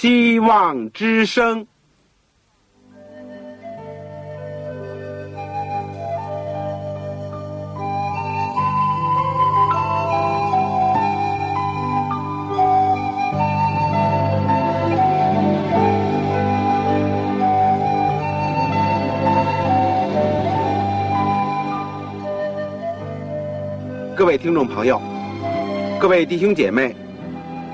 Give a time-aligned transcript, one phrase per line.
[0.00, 1.66] 希望之声。
[24.16, 24.98] 各位听众朋友，
[26.00, 26.96] 各位弟兄姐妹，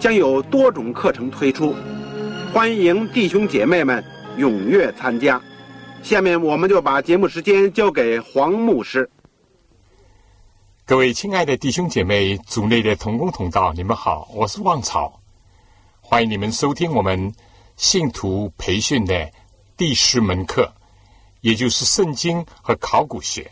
[0.00, 1.76] 将有多种课程推出，
[2.54, 4.02] 欢迎弟兄姐妹们
[4.38, 5.38] 踊跃参加。
[6.02, 9.08] 下面我们就把节目时间交给黄牧师。
[10.86, 15.20] 各位亲爱的弟兄姐妹、组内的同工同道，你们好，我是旺草，
[16.00, 17.30] 欢迎你们收听我们
[17.76, 19.30] 信徒培训的
[19.76, 20.72] 第十门课，
[21.42, 23.50] 也就是圣经和考古学。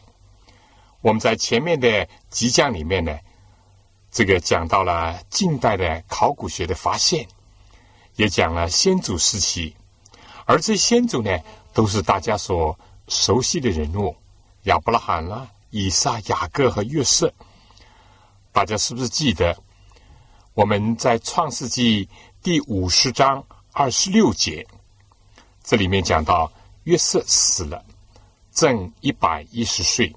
[1.02, 3.14] 我们在前面的集讲里面呢，
[4.10, 7.26] 这个讲到了近代的考古学的发现，
[8.16, 9.74] 也讲了先祖时期，
[10.46, 11.38] 而这先祖呢，
[11.72, 14.16] 都是大家所熟悉的人物，
[14.64, 17.32] 亚伯拉罕啦、以撒、雅各和约瑟。
[18.50, 19.56] 大家是不是记得
[20.54, 22.08] 我们在创世纪
[22.42, 24.66] 第五十章二十六节，
[25.62, 26.50] 这里面讲到
[26.84, 27.84] 约瑟死了，
[28.52, 30.12] 正一百一十岁。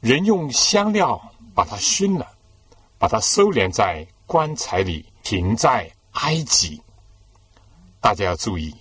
[0.00, 2.33] 人用香料把它熏了，
[2.98, 6.80] 把它收敛在棺材里，停在埃及。
[8.00, 8.74] 大家要注意，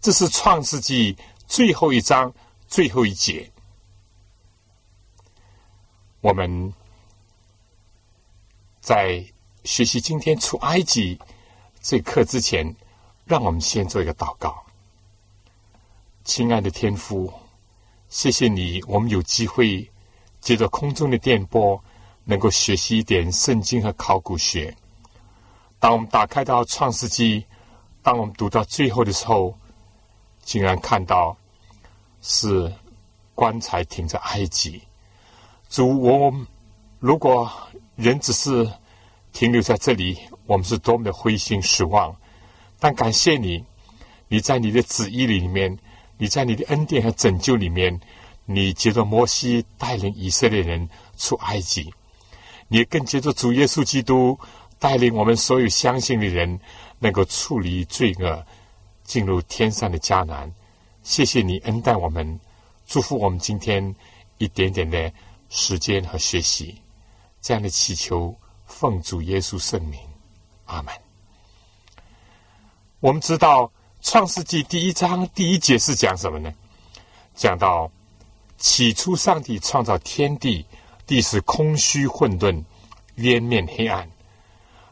[0.00, 2.32] 这是创世纪最后一章
[2.66, 3.50] 最后一节。
[6.20, 6.72] 我们
[8.80, 9.24] 在
[9.64, 11.18] 学习今天出埃及
[11.80, 12.74] 这课之前，
[13.24, 14.64] 让我们先做一个祷告。
[16.24, 17.32] 亲爱的天父，
[18.08, 19.90] 谢谢你，我们有机会。
[20.40, 21.82] 借着空中的电波，
[22.24, 24.74] 能够学习一点圣经和考古学。
[25.78, 27.44] 当我们打开到创世纪，
[28.02, 29.56] 当我们读到最后的时候，
[30.42, 31.36] 竟然看到
[32.22, 32.72] 是
[33.34, 34.82] 棺材停在埃及。
[35.68, 36.32] 主，我
[36.98, 37.50] 如果
[37.96, 38.70] 人只是
[39.32, 42.14] 停留在这里，我们是多么的灰心失望。
[42.78, 43.64] 但感谢你，
[44.28, 45.78] 你在你的旨意里面，
[46.18, 48.00] 你在你的恩典和拯救里面。
[48.46, 50.86] 你接着摩西带领以色列人
[51.16, 51.90] 出埃及，
[52.68, 54.38] 也更接着主耶稣基督
[54.78, 56.58] 带领我们所有相信的人，
[56.98, 58.44] 能够处理罪恶，
[59.04, 60.52] 进入天上的迦南。
[61.02, 62.40] 谢谢你恩待我们，
[62.86, 63.94] 祝福我们今天
[64.38, 65.12] 一点点的
[65.48, 66.80] 时间和学习，
[67.40, 68.34] 这样的祈求
[68.66, 70.00] 奉主耶稣圣名，
[70.66, 70.94] 阿门。
[73.00, 73.70] 我们知道
[74.00, 76.52] 创世纪第一章第一节是讲什么呢？
[77.34, 77.90] 讲到。
[78.56, 80.64] 起初，上帝创造天地，
[81.06, 82.64] 地是空虚混沌，
[83.16, 84.10] 渊面黑暗。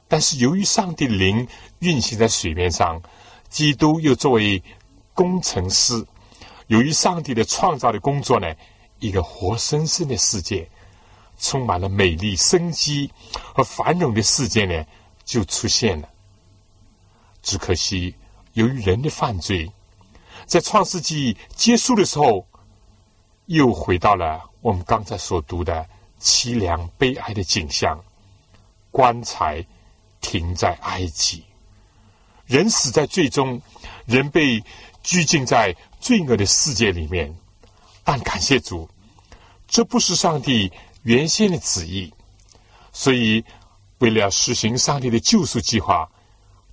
[0.08, 1.46] 但是，由于上帝灵
[1.78, 3.00] 运行在水面上，
[3.48, 4.62] 基督又作为
[5.14, 6.06] 工程师，
[6.66, 8.54] 由于上帝的创造的工作呢，
[8.98, 10.68] 一个活生生的世界，
[11.38, 13.10] 充满了美丽、生机
[13.54, 14.84] 和繁荣的世界呢，
[15.24, 16.08] 就出现了。
[17.42, 18.14] 只可惜，
[18.52, 19.70] 由于人的犯罪，
[20.46, 22.46] 在创世纪结束的时候。
[23.46, 25.84] 又回到了我们刚才所读的
[26.22, 27.98] 凄凉悲哀的景象，
[28.90, 29.64] 棺材
[30.20, 31.44] 停在埃及，
[32.46, 33.60] 人死在最终，
[34.06, 34.62] 人被
[35.02, 37.34] 拘禁在罪恶的世界里面。
[38.04, 38.88] 但感谢主，
[39.66, 40.72] 这不是上帝
[41.02, 42.12] 原先的旨意，
[42.92, 43.44] 所以
[43.98, 46.08] 为了实行上帝的救赎计划，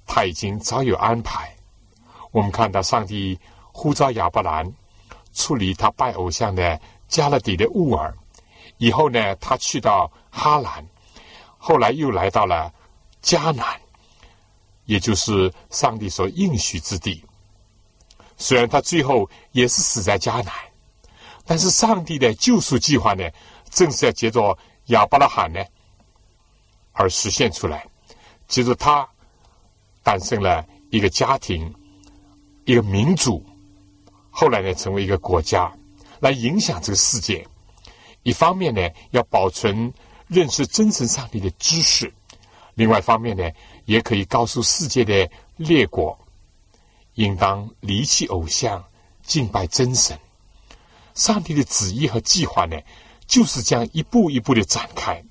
[0.06, 1.54] 他已经早有安排。
[2.32, 3.38] 我们看到上帝
[3.72, 4.72] 呼召亚伯兰。
[5.32, 8.14] 处理他拜偶像的加勒底的乌尔，
[8.80, 10.84] 以后呢，他去到哈兰，
[11.58, 12.74] 后来又来到了
[13.22, 13.80] 迦南，
[14.86, 17.24] 也就是上帝所应许之地。
[18.38, 20.54] 虽然他最后也是死在迦南，
[21.46, 23.30] 但是上帝的救赎计划呢，
[23.70, 25.62] 正是要借着亚伯拉罕呢
[26.94, 27.86] 而实现出来，
[28.48, 29.06] 接着他
[30.04, 31.74] 诞生了一个家庭，
[32.64, 33.46] 一个民族。
[34.30, 35.70] 后来呢，成为一个国家，
[36.22, 37.46] 来影响这个世界。
[38.30, 39.92] 一方面呢，要保存
[40.28, 42.08] 认识真神上帝的知识；
[42.76, 43.50] 另外一方面呢，
[43.86, 45.28] 也可以告诉世界的
[45.58, 46.16] 列国，
[47.16, 48.86] 应当离弃偶像，
[49.24, 50.16] 敬拜真神。
[51.16, 52.80] 上帝的旨意和计划呢，
[53.26, 55.24] 就是这样一步一步的展开。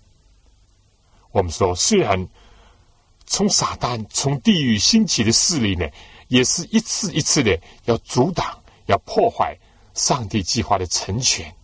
[1.30, 2.28] 我们说，虽然
[3.26, 5.88] 从撒旦从地狱兴起的势力呢，
[6.26, 9.56] 也是一次一次的要阻挡、要破坏
[9.94, 11.54] 上帝计划的成全。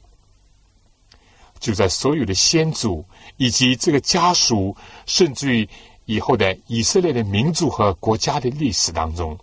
[1.64, 3.02] 就在所有的先祖
[3.38, 4.76] 以及这个家属，
[5.06, 5.66] 甚至于
[6.04, 9.38] 以后的以色列的民族和国家的历史当中，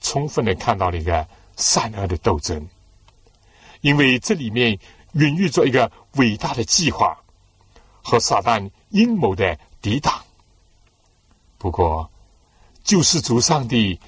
[0.00, 1.26] 充分的看到了一个
[1.56, 2.64] 善恶的斗争。
[3.80, 4.78] 因为这里面
[5.14, 7.18] 孕育着一个伟大的计划
[8.04, 10.14] 和撒旦阴谋的抵挡。
[11.58, 12.08] 不过，
[12.84, 13.98] 救世主上帝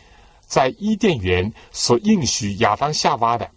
[0.46, 3.50] 在伊甸园所应许亚当夏娃的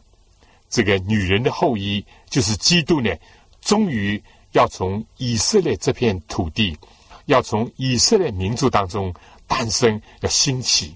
[0.68, 3.16] 这个女人的后裔，就是基督呢，
[3.62, 4.22] 终于
[4.52, 6.78] 要从以色列这片土地，
[7.26, 9.14] 要从以色列民族当中
[9.48, 10.96] 诞生，要兴起，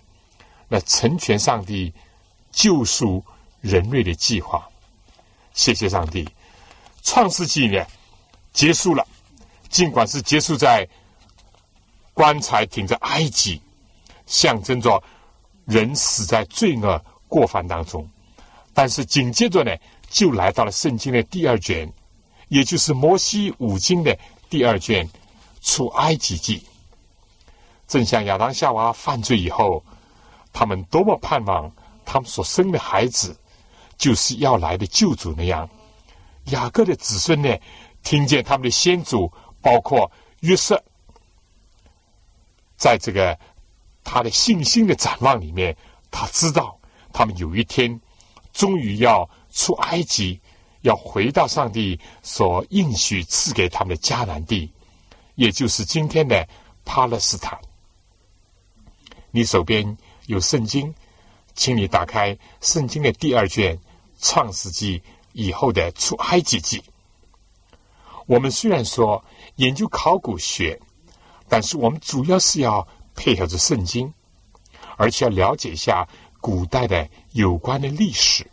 [0.67, 1.94] 来成全上帝
[2.51, 3.23] 救赎
[3.62, 4.67] 人类的计划。
[5.53, 6.27] 谢谢上帝，
[7.01, 7.85] 创世纪呢
[8.51, 9.07] 结束了，
[9.69, 10.88] 尽管是结束在
[12.13, 13.62] 棺材顶着埃及，
[14.25, 15.01] 象征着
[15.65, 18.09] 人死在罪恶过犯当中，
[18.73, 19.73] 但是紧接着呢，
[20.09, 21.89] 就来到了圣经的第二卷，
[22.47, 24.18] 也就是摩西五经的
[24.50, 25.07] 第二卷
[25.62, 26.59] 《出埃及记》。
[27.88, 29.83] 正像亚当夏娃犯罪以后，
[30.51, 31.71] 他们多么盼望
[32.03, 33.36] 他们所生的孩子。
[33.97, 35.69] 就是要来的救主那样，
[36.47, 37.57] 雅各的子孙呢，
[38.03, 39.31] 听见他们的先祖，
[39.62, 40.83] 包括约瑟，
[42.75, 43.39] 在这个
[44.03, 45.74] 他的信心的展望里面，
[46.12, 46.77] 他知道
[47.13, 47.98] 他们有一天
[48.51, 50.41] 终于要出埃及，
[50.85, 54.71] 要回到上帝所应许赐给他们的迦南地，
[55.35, 56.47] 也就是今天的
[56.83, 57.59] 巴勒斯坦。
[59.31, 59.97] 你手边
[60.27, 60.93] 有圣经，
[61.55, 63.77] 请你打开圣经的第二卷。
[64.17, 65.03] 创世纪
[65.33, 66.81] 以后的出埃及记，
[68.27, 69.23] 我们虽然说
[69.57, 70.79] 研究考古学，
[71.49, 74.11] 但是我们主要是要配合着圣经，
[74.95, 76.07] 而且要了解一下
[76.39, 78.49] 古代的有关的历史，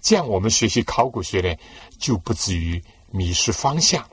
[0.00, 1.54] 这样我们学习考古学呢，
[1.98, 4.08] 就不至于迷失方向，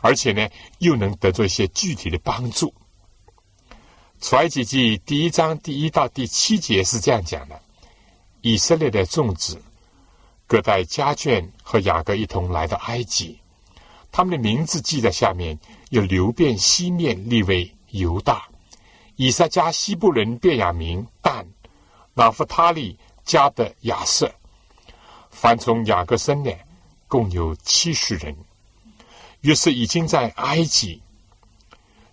[0.00, 0.48] 而且呢，
[0.78, 2.72] 又能得到一些具体的帮助。
[4.20, 7.60] 出埃及记第一章第一到第七节是这样讲的：
[8.42, 9.60] 以色列的众子。
[10.46, 13.38] 各带家眷和雅各一同来到埃及，
[14.10, 15.58] 他们的名字记在下面。
[15.90, 18.46] 有流变西面立为犹大，
[19.16, 21.46] 以撒加西布伦变雅明但，
[22.12, 24.30] 拿弗他利加的亚瑟。
[25.40, 26.52] 凡从雅各生的，
[27.06, 28.36] 共有七十人。
[29.42, 31.00] 约瑟已经在埃及，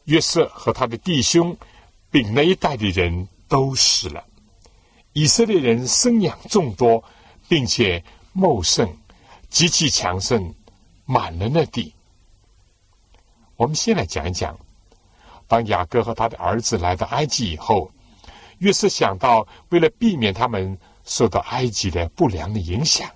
[0.03, 1.57] 约瑟和他的弟兄，
[2.11, 4.23] 并那一代的人都死了。
[5.13, 7.03] 以色列人生养众多，
[7.47, 8.03] 并且。
[8.37, 8.85] 茂盛，
[9.49, 10.53] 极其强盛，
[11.05, 11.93] 满了那地。
[13.55, 14.59] 我们先来讲一讲，
[15.47, 17.89] 当雅各和他的儿子来到埃及以后，
[18.57, 23.09] 约瑟想到，为了避免他们受到埃及的不良的影响，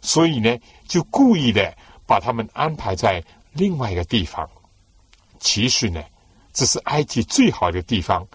[0.00, 0.56] 所以呢，
[0.86, 1.76] 就故意的
[2.06, 4.48] 把他们安排在另外一个地方。
[5.38, 6.02] 其实呢，
[6.52, 8.26] 这是埃及最好的地方，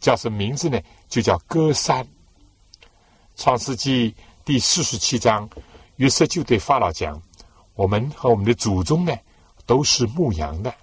[0.00, 0.80] 叫什么名字呢？
[1.08, 2.06] 就叫歌山。
[3.36, 4.14] 创世纪。
[4.44, 5.48] 第四十七章，
[5.98, 7.22] 约瑟就对法老讲
[7.74, 9.16] ：“我们和我们的祖宗呢，
[9.66, 10.74] 都是牧羊的。”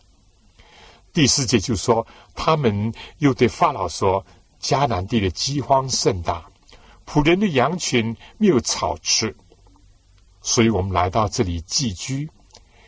[1.12, 4.26] 第四节就说，他们又对法老说
[4.64, 6.50] ：“迦南地的饥荒甚大，
[7.06, 9.36] 仆人的羊群没有草吃，
[10.50, 12.28] 所以我们来到这里寄居。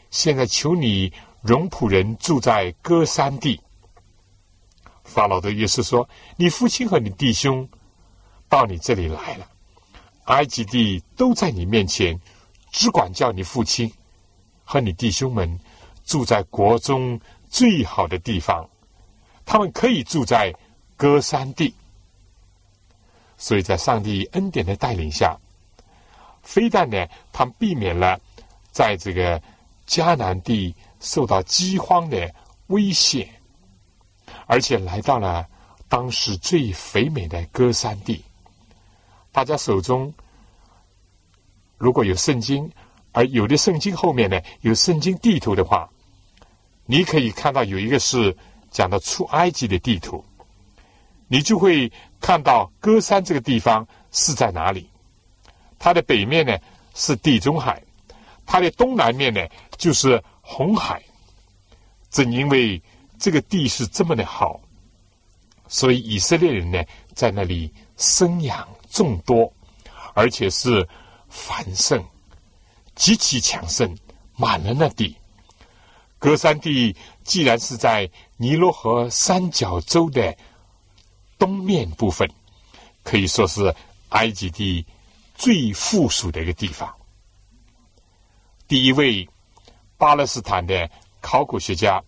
[0.10, 1.14] 现在求你
[1.44, 3.62] 容仆人住在歌山地。”
[5.06, 7.70] 法老的约瑟说：“你父亲和你弟兄
[8.50, 9.48] 到你这里来了。”
[10.26, 12.20] 埃及地都在你面前，
[12.72, 13.92] 只管叫你父亲
[14.64, 15.60] 和你弟兄们
[16.04, 18.68] 住在国中最好的地方，
[19.46, 20.52] 他们可以住在
[20.98, 21.72] 歌山地。
[23.38, 25.38] 所以在上帝恩典的带领下，
[26.44, 28.20] 非但呢，他们避免了
[28.72, 29.42] 在这个
[29.88, 32.34] 迦南地受到饥荒的
[32.68, 33.30] 威胁，
[34.46, 35.48] 而且来到了
[35.88, 38.24] 当时最肥美的歌山地。
[39.32, 40.14] 大家手中
[41.78, 42.70] 如果有圣经，
[43.12, 45.90] 而有的圣经后面呢有圣经地图的话，
[46.86, 48.36] 你可以看到有一个是
[48.70, 50.24] 讲到出埃及的地图，
[51.28, 54.91] 你就会看到歌山这个地方是在哪里。
[55.84, 56.56] 它的北面呢
[56.94, 57.82] 是地中海，
[58.46, 59.44] 它的东南面呢
[59.80, 61.02] 就是红海。
[62.12, 62.80] 正因为
[63.18, 64.62] 这个地势这么的好，
[65.68, 66.84] 所以以色列人呢，
[67.16, 69.52] 在那里生养众多，
[70.14, 70.88] 而且是
[71.30, 72.04] 繁盛，
[72.94, 73.98] 极其强盛，
[74.36, 75.16] 满了那地。
[76.20, 78.08] 格山地既然是在
[78.38, 80.38] 尼罗河三角洲的
[81.40, 82.30] 东面部分，
[83.02, 83.74] 可以说是
[84.10, 84.86] 埃及地
[85.42, 86.88] 最富庶的一个地方。
[88.68, 89.28] 第一位
[89.98, 90.88] 巴勒斯坦的
[91.20, 92.00] 考古学家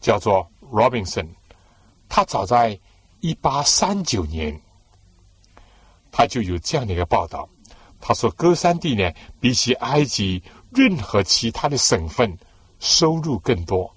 [0.00, 1.28] 叫做 Robinson，
[2.08, 2.80] 他早在。
[3.22, 4.58] 一八三九年，
[6.10, 7.46] 他就有这样的一个报道。
[8.00, 12.34] 他说，戈山地呢，比起埃及任何其他的省份，
[12.78, 13.94] 收入更多，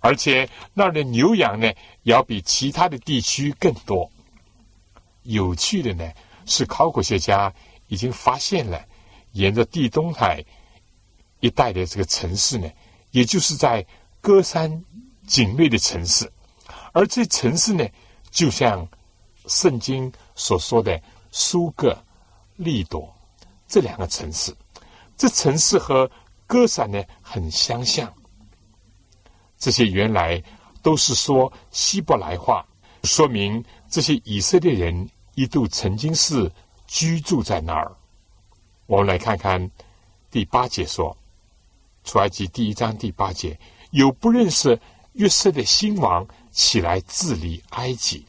[0.00, 1.70] 而且那儿的牛羊呢，
[2.04, 4.10] 要比其他的地区更多。
[5.24, 6.10] 有趣的呢，
[6.46, 7.52] 是考古学家
[7.88, 8.82] 已经发现了，
[9.32, 10.44] 沿着地中海
[11.40, 12.70] 一带的这个城市呢，
[13.10, 13.84] 也就是在
[14.20, 14.84] 歌山
[15.26, 16.32] 境内的城市，
[16.92, 17.84] 而这城市呢。
[18.30, 18.86] 就像
[19.46, 21.96] 圣经所说的苏格、
[22.56, 23.12] 利朵
[23.66, 24.54] 这两个城市，
[25.16, 26.08] 这城市和
[26.46, 28.12] 歌山呢很相像。
[29.58, 30.40] 这些原来
[30.82, 32.64] 都是说希伯来话，
[33.04, 36.52] 说明这些以色列人一度曾经是
[36.88, 37.96] 居住在那儿。
[38.86, 39.70] 我们来看看
[40.32, 41.16] 第八节说，
[42.02, 43.56] 出埃及第一章第八节，
[43.92, 44.80] 有不认识
[45.12, 46.26] 约瑟的新王。
[46.50, 48.26] 起来治理埃及，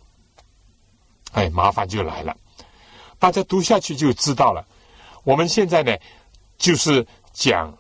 [1.32, 2.38] 哎，麻烦就来了。
[3.18, 4.64] 大家读下去就知道了。
[5.24, 5.98] 我们现在呢，
[6.60, 7.76] 就是讲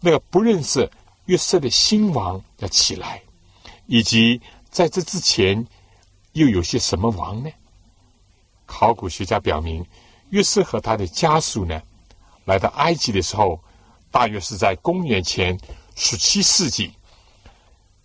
[0.00, 0.90] 那个不认识
[1.26, 3.22] 约瑟的新王要起来，
[3.86, 5.64] 以及在这之前
[6.32, 7.50] 又有些什么王呢？
[8.66, 9.86] 考古学家表明，
[10.32, 11.80] 约瑟和他的家属呢，
[12.44, 13.58] 来到埃及的时候，
[14.10, 15.58] 大约是在公元前
[15.94, 16.92] 十七世纪，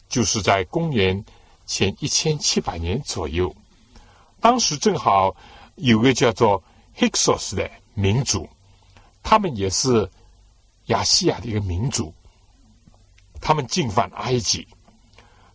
[0.07, 1.21] 就是在公元。
[1.69, 3.53] 前一千七百年左右，
[4.39, 5.35] 当时正好
[5.75, 6.63] 有个叫做
[6.97, 8.47] Hyksos 的民族，
[9.21, 10.09] 他们也是
[10.85, 12.13] 亚细亚的一个民族，
[13.41, 14.65] 他们进犯埃及，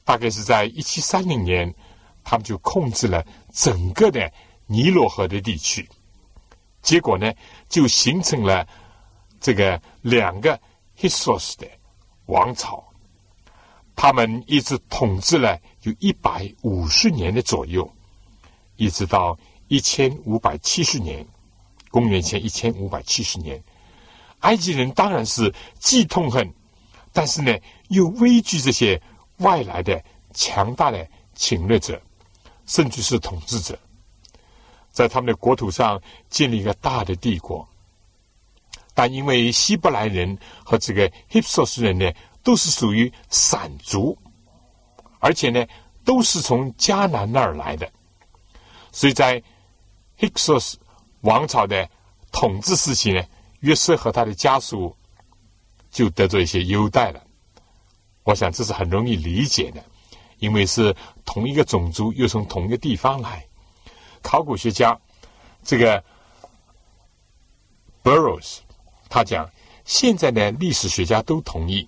[0.04, 1.74] 大概是在一七三零年，
[2.22, 4.30] 他们就控制了整个的
[4.66, 5.88] 尼罗河的地区，
[6.82, 7.32] 结果呢，
[7.68, 8.66] 就形成了
[9.40, 10.60] 这个两个
[10.98, 11.66] Hyksos 的
[12.26, 12.84] 王朝。
[13.94, 17.88] 他们一直统治了有一百五十年的左右，
[18.76, 21.24] 一直到一千五百七十年，
[21.90, 23.62] 公元前一千五百七十年，
[24.40, 26.52] 埃及人当然是既痛恨，
[27.12, 27.56] 但是呢
[27.88, 29.00] 又畏惧这些
[29.36, 32.00] 外来的强大的侵略者，
[32.66, 33.78] 甚至是统治者，
[34.92, 37.66] 在他们的国土上建立一个大的帝国，
[38.94, 42.08] 但因为希伯来人和这个 Hipsos 人呢。
[42.44, 44.18] 都是属于散族，
[45.20, 45.64] 而且呢，
[46.04, 47.88] 都是从迦南那儿来的，
[48.90, 49.40] 所以在
[50.18, 50.74] Hyksos
[51.20, 51.88] 王朝的
[52.32, 53.22] 统治时期呢，
[53.60, 54.96] 约瑟和他的家属
[55.88, 57.22] 就得到一些优待了。
[58.24, 59.80] 我想这是很容易理解的，
[60.40, 60.92] 因为是
[61.24, 63.46] 同一个种族，又从同一个地方来。
[64.22, 64.98] 考古学家
[65.62, 66.02] 这个
[68.02, 68.58] Burrows
[69.08, 69.50] 他讲，
[69.84, 71.86] 现在呢，历史学家都同意。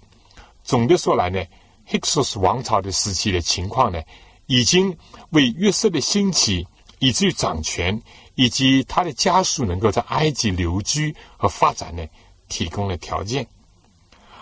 [0.62, 1.42] 总的说来呢
[1.88, 4.02] ，Hyksos 王朝的时期的情况呢，
[4.46, 4.96] 已经
[5.30, 6.66] 为约瑟的兴起，
[6.98, 8.00] 以至于掌权，
[8.34, 12.06] 以及他的家属能够在埃及留居和发展呢，
[12.48, 13.46] 提供了条件。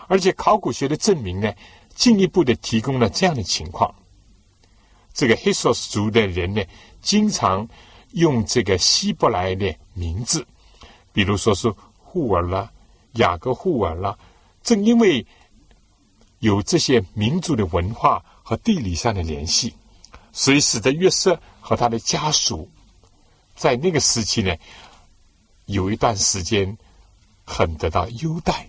[0.08, 1.52] 而且考古学的证明呢，
[1.94, 3.94] 进一步的提供了这样的情况：
[5.14, 6.62] 这个 Hyksos 族的人呢，
[7.02, 7.68] 经常
[8.12, 10.46] 用这个希伯来的名字，
[11.12, 12.72] 比如说是户尔啦、
[13.16, 14.16] 雅各户尔啦，
[14.62, 15.26] 正因为。
[16.42, 19.72] 有这些民族的文化和地理上的联系，
[20.32, 22.68] 所以使得约瑟和他的家属
[23.54, 24.52] 在那个时期呢，
[25.66, 26.76] 有一段时间
[27.44, 28.66] 很得到优待。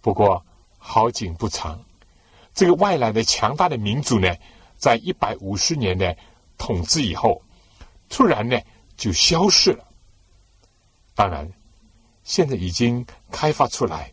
[0.00, 0.40] 不过
[0.78, 1.84] 好景不长，
[2.54, 4.32] 这个外来的强大的民族呢，
[4.76, 6.16] 在一百五十年的
[6.64, 7.42] 统治以后，
[8.08, 8.56] 突然呢
[8.96, 9.84] 就消失了。
[11.12, 11.50] 当然，
[12.22, 14.12] 现在已经开发出来。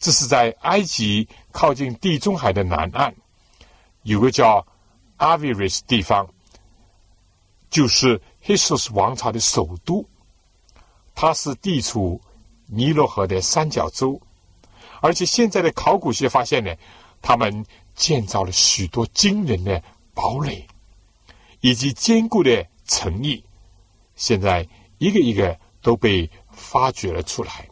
[0.00, 3.14] 这是在埃及靠近地中海的南岸，
[4.02, 4.66] 有个叫
[5.18, 6.28] 阿维瑞斯地方，
[7.70, 10.04] 就是黑斯王朝的首都。
[11.14, 12.20] 它是地处
[12.66, 14.20] 尼罗河的三角洲，
[15.00, 16.74] 而且现在的考古学发现呢，
[17.22, 19.80] 他们建造了许多惊人的
[20.12, 20.66] 堡垒，
[21.64, 23.42] 以及坚固的城邑，
[24.16, 24.68] 现在
[24.98, 27.66] 一个一个都被发掘了出来。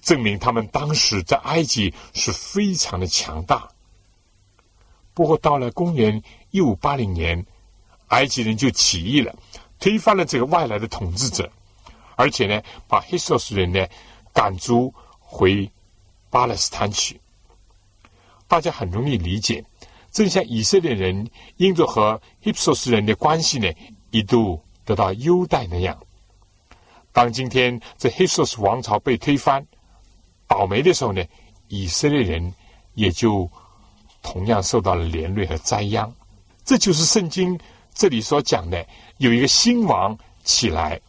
[0.00, 3.70] 证明他们当时在埃及是非常的强大。
[5.14, 6.20] 不过到了公元
[6.50, 7.46] 一五八零年，
[8.08, 9.32] 埃及人就起义了，
[9.78, 11.48] 推翻了这个外来的统治者，
[12.16, 13.86] 而且呢，把黑索斯人呢
[14.34, 15.70] 赶逐回
[16.30, 17.20] 巴勒斯坦去。
[18.48, 19.64] 大家很容易理解，
[20.10, 23.70] 正像以色列人因着和黑索斯人的关系呢，
[24.10, 25.98] 一度得到优待那样。
[27.12, 29.64] 当今天这黑索斯王朝被推翻、
[30.46, 31.22] 倒霉的时候呢，
[31.68, 32.52] 以色列人
[32.94, 33.50] 也就
[34.22, 36.12] 同样受到了连累和灾殃。
[36.64, 37.58] 这就是圣经
[37.94, 38.86] 这里所讲的，
[39.18, 41.00] 有一个新王起来，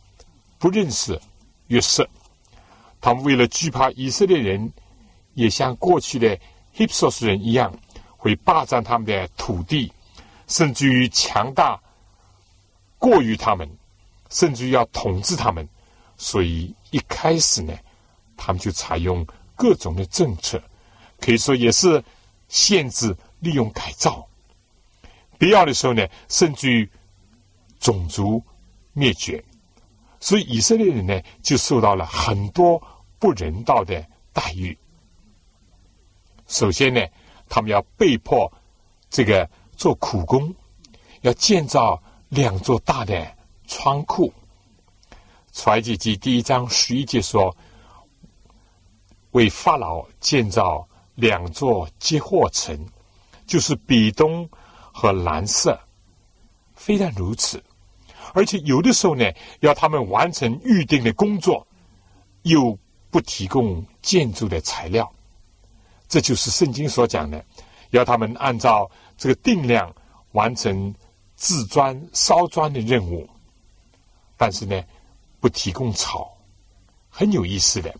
[0.57, 1.19] 不认识
[1.67, 2.07] 约瑟，
[2.99, 4.71] 他们为了惧怕以色列人，
[5.33, 6.37] 也像过去的
[6.75, 7.71] Hipsos 人一样，
[8.21, 9.91] 会霸占他们的土地，
[10.47, 11.81] 甚至于强大
[12.99, 13.67] 过于他们，
[14.29, 15.67] 甚至于要统治他们。
[16.17, 17.73] 所以一开始呢，
[18.37, 19.25] 他们就采用
[19.55, 20.61] 各种的政策，
[21.19, 22.03] 可以说也是
[22.47, 24.23] 限制、利用、改造。
[25.39, 26.87] 必要的时候呢，甚至于
[27.79, 28.39] 种族
[28.93, 29.43] 灭绝。
[30.19, 32.79] 所以以色列人呢，就受到了很多
[33.17, 34.77] 不人道的待遇。
[36.45, 37.03] 首先呢，
[37.51, 38.49] 他们要被迫
[39.09, 40.55] 这个做苦工，
[41.19, 43.29] 要建造两座大的
[43.67, 44.33] 仓库。
[45.51, 47.53] 出埃及记第一章十一节说
[49.31, 52.87] ：“为法老建造两座接货城，
[53.45, 54.49] 就是比东
[54.93, 55.77] 和蓝色。
[56.73, 57.61] 非但如此，
[58.33, 59.29] 而且有的时候呢，
[59.59, 61.67] 要他们完成预定的工作，
[62.43, 62.79] 又
[63.09, 65.13] 不提供建筑的材料。
[66.11, 67.43] 这就是圣经所讲的，
[67.89, 69.91] 要他们按照这个定量
[70.33, 70.93] 完成
[71.37, 73.27] 制砖烧砖的任务。
[74.37, 74.79] 但是呢。”
[75.41, 76.37] 不提供草，
[77.09, 77.91] 很有意思的。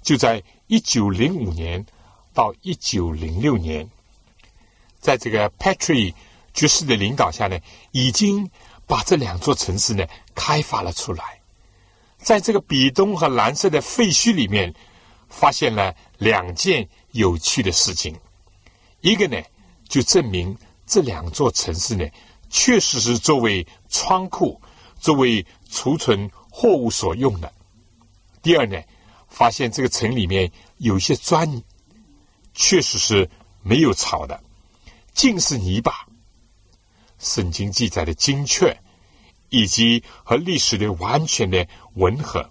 [0.00, 1.84] 就在一九零五年
[2.32, 3.90] 到一九零六年，
[5.00, 6.14] 在这个 Patrick
[6.52, 7.58] 爵士的领导下呢，
[7.90, 8.48] 已经
[8.86, 10.06] 把这两座城市呢
[10.36, 11.40] 开发了出来。
[12.18, 14.72] 在这个比东和蓝色的废墟里面，
[15.28, 18.14] 发现了两件有趣的事情。
[19.00, 19.42] 一个呢，
[19.88, 22.06] 就证明这两座城市呢，
[22.48, 24.60] 确实是作为仓库、
[25.00, 26.30] 作为储存。
[26.56, 27.52] 货物所用的。
[28.40, 28.80] 第二呢，
[29.28, 31.64] 发现这个城里面有些砖，
[32.52, 33.28] 确实是
[33.60, 34.40] 没有草的，
[35.14, 36.06] 尽是泥巴。
[37.18, 38.72] 圣经记载的精确，
[39.48, 42.48] 以及和历史的完全的吻合。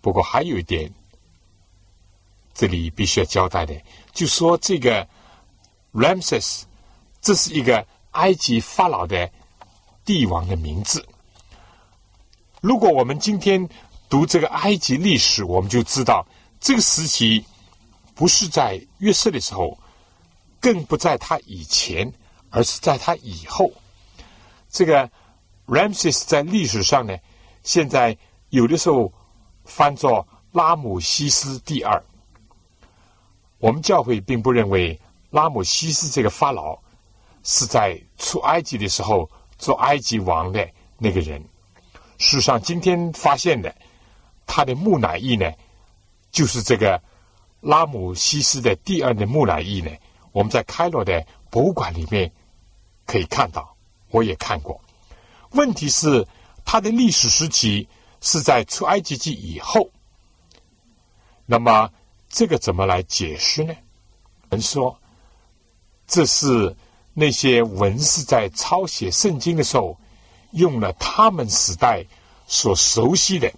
[0.00, 0.92] 不过还有一点，
[2.58, 3.72] 这里必须要交代的，
[4.12, 5.06] 就说这个
[5.92, 6.62] Ramses，
[7.20, 9.30] 这是一个埃及法老的
[10.04, 11.06] 帝王的名字。
[12.60, 13.68] 如果我们今天
[14.08, 16.26] 读这个埃及历史，我们就知道
[16.58, 17.44] 这个时期
[18.12, 19.78] 不是在约瑟的时候，
[20.60, 22.12] 更不在他以前，
[22.50, 23.70] 而是在他以后。
[24.68, 25.08] 这个
[25.68, 27.16] Ramses 在历史上呢，
[27.62, 28.18] 现在
[28.48, 29.12] 有的时候
[29.64, 32.02] 翻作拉姆西斯第二。
[33.58, 34.98] 我们教会并不认为
[35.30, 36.78] 拉姆西斯这个法老
[37.42, 41.42] 是在出埃及的时候做埃及王的那个人。
[42.18, 43.74] 事实上，今天发现的
[44.46, 45.50] 他的木乃伊呢，
[46.30, 47.00] 就是这个
[47.60, 49.90] 拉姆西斯的第二的木乃伊呢。
[50.32, 52.30] 我们在开罗的博物馆里面
[53.06, 53.76] 可以看到，
[54.10, 54.80] 我也看过。
[55.50, 56.26] 问题是，
[56.64, 57.88] 他的历史时期
[58.20, 59.90] 是在出埃及记以后。
[61.46, 61.90] 那么，
[62.28, 63.74] 这个怎么来解释呢？
[64.50, 64.98] 人说，
[66.06, 66.76] 这是
[67.14, 69.98] 那些文士在抄写圣经的时候。
[70.52, 72.02] 用了他们时代
[72.46, 73.52] 所熟悉的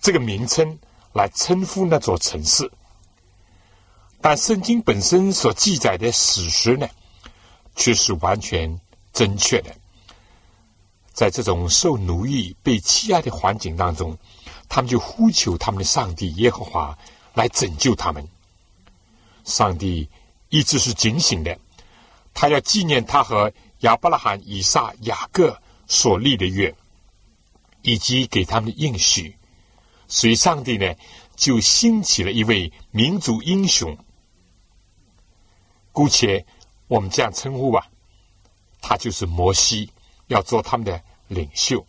[0.00, 0.78] 这个名称
[1.12, 2.70] 来称呼那座城市，
[4.20, 6.88] 但圣经本身所记载的史实呢，
[7.74, 8.80] 却是完全
[9.12, 9.74] 正确的。
[11.12, 14.16] 在这种受奴役、被欺压的环境当中，
[14.68, 16.96] 他们就呼求他们的上帝耶和华
[17.36, 18.28] 来拯救他们。
[19.44, 20.10] 上帝
[20.48, 21.56] 一直是警醒的，
[22.34, 25.56] 他要纪念他和亚伯拉罕、以撒、雅各。
[25.88, 26.74] 所立的约，
[27.82, 29.36] 以及给他们的应许，
[30.08, 30.92] 所以上帝呢
[31.36, 33.96] 就兴起了一位民族英雄，
[35.92, 36.44] 姑且
[36.88, 37.86] 我们这样称呼吧，
[38.80, 39.88] 他就是摩西，
[40.26, 41.86] 要做他们的领袖，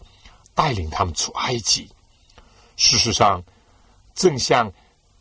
[0.54, 1.90] 带领他们出埃及。
[2.76, 3.44] 事实上，
[4.14, 4.72] 正像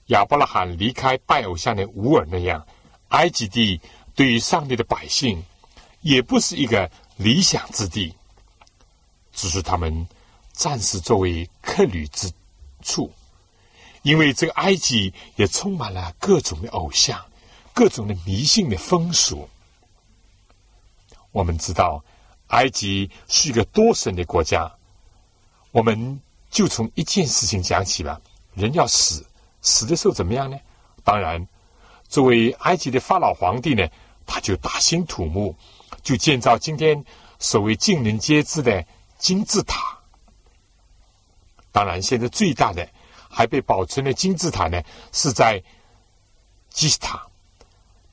[0.06, 2.66] 亚伯拉罕离开拜偶像的乌尔那样，
[3.08, 3.80] 埃及地
[4.14, 5.42] 对于上帝的百姓
[6.00, 8.14] 也不是一个理想之地。
[9.32, 10.06] 只是他们
[10.52, 12.32] 暂时作为客旅之
[12.82, 13.12] 处，
[14.02, 17.22] 因为这个埃及也充满了各种的偶像、
[17.74, 19.48] 各种的迷信的风俗。
[21.32, 22.02] 我们知道，
[22.46, 24.72] 埃及是一个多神的国家，
[25.72, 26.18] 我们
[26.50, 28.18] 就从一件事情讲起吧。
[28.54, 29.26] 人要死，
[29.66, 30.56] 死的时候怎么样呢？
[31.02, 31.44] 当然，
[32.08, 33.84] 作为埃及的法老皇帝呢，
[34.24, 35.56] 他就大兴土木，
[36.04, 37.04] 就建造今天
[37.40, 38.86] 所谓尽人皆知的
[39.18, 39.98] 金字塔。
[41.72, 42.88] 当然，现在最大的
[43.28, 45.60] 还被保存的金字塔呢，是在
[46.70, 47.26] 基斯塔。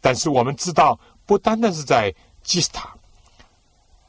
[0.02, 2.12] 但是我们知道，不单单是在
[2.42, 2.92] 基斯塔。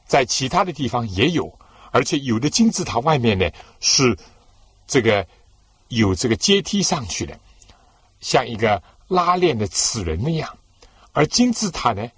[0.07, 1.59] 在其他的地方也有，
[1.91, 4.17] 而且有的金字塔外面呢是
[4.87, 5.27] 这个
[5.97, 7.39] 有这个阶梯上去的，
[8.21, 10.57] 像一个拉链的齿轮那样。
[11.13, 12.11] 而金字塔呢，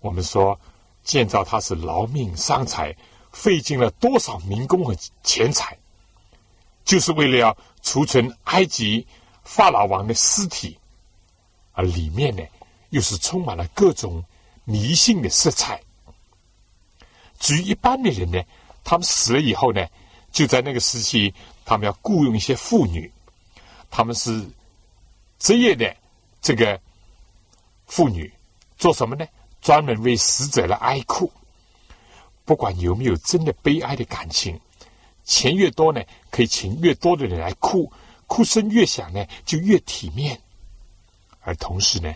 [0.00, 0.58] 我们说
[1.04, 2.94] 建造它是劳命伤财，
[3.32, 5.78] 费尽了多少民工和钱财，
[6.84, 9.06] 就是为了要储存埃及
[9.44, 10.76] 法老王的尸体，
[11.72, 12.42] 而里面呢
[12.90, 14.24] 又是充满了各种
[14.64, 15.80] 迷信的色彩。
[17.38, 18.40] 至于一般的人呢，
[18.82, 19.86] 他们死了以后呢，
[20.32, 23.11] 就在那个时期，他们要雇佣一些妇女，
[23.92, 24.44] 他们是
[25.38, 25.94] 职业的
[26.40, 26.80] 这个
[27.86, 28.32] 妇女，
[28.78, 29.24] 做什么呢？
[29.60, 31.30] 专门为死者来哀哭。
[32.44, 34.58] 不管有没有真的悲哀的感情，
[35.22, 37.92] 钱越多呢，可以请越多的人来哭，
[38.26, 40.40] 哭声越响呢，就越体面。
[41.42, 42.12] 而同时呢。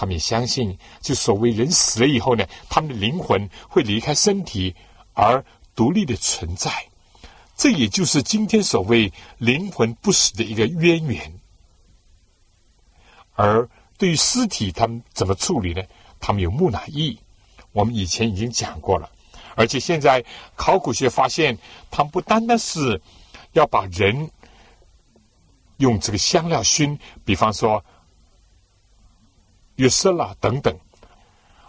[0.00, 4.72] 他们也相信，就所谓人死了以后呢，他们的灵魂会离开身体
[5.12, 6.70] 而独立的存在。
[7.58, 11.40] 这也就是今天所谓灵魂不死的一个渊源。
[13.34, 13.68] 而
[13.98, 15.82] 对于尸体，他们怎么处理呢？
[16.18, 17.18] 他们有木乃伊，
[17.72, 19.10] 我们以前已经讲过了。
[19.56, 20.24] 而且现在
[20.56, 21.58] 考古学发现，
[21.90, 22.98] 他们不单单是
[23.52, 24.30] 要把人
[25.78, 27.84] 用这个香料熏，比方说。
[29.76, 30.76] 约瑟啦等等，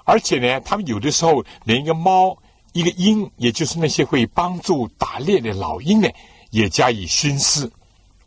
[0.03, 2.35] 而且呢，他们有的时候连一个猫、
[2.73, 6.09] 一个鹰，也就是那些会帮助打猎的老鹰呢，
[6.51, 7.69] 也加以熏尸。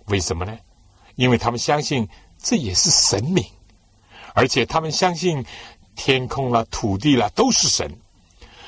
[0.06, 0.58] 为什么呢？
[1.14, 3.44] 因为他们相信这也是神明，
[4.34, 5.44] 而且他们相信
[5.94, 7.88] 天空了、土地了都是神，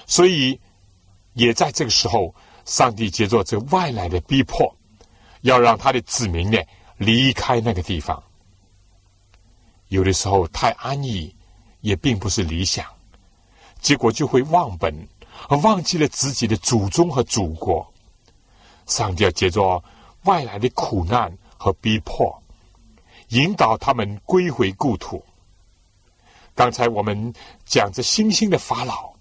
[0.06, 0.60] 所以
[1.32, 2.34] 也在这个时候，
[2.64, 4.76] 上帝借着这外来的逼迫，
[5.40, 6.58] 要让他的子民呢
[6.98, 8.22] 离开那个地方。
[9.88, 11.34] 有的时候太安逸，
[11.80, 12.86] 也并不是理想，
[13.80, 14.94] 结果就会忘本，
[15.48, 17.86] 而忘记了自己的祖宗和祖国。
[18.86, 19.82] 上帝要借着
[20.24, 22.42] 外来的苦难和逼迫，
[23.28, 25.24] 引导他们归回故土。
[26.54, 27.32] 刚才我们
[27.64, 29.12] 讲着新兴的法老，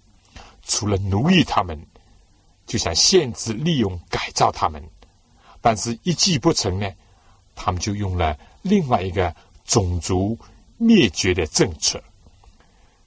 [0.64, 1.80] 除了奴役他们，
[2.66, 4.84] 就想限制、利用、改造他们，
[5.62, 6.90] 但是一计不成呢，
[7.56, 10.38] 他们就用了另外一个种族。
[10.78, 12.02] 灭绝的政策，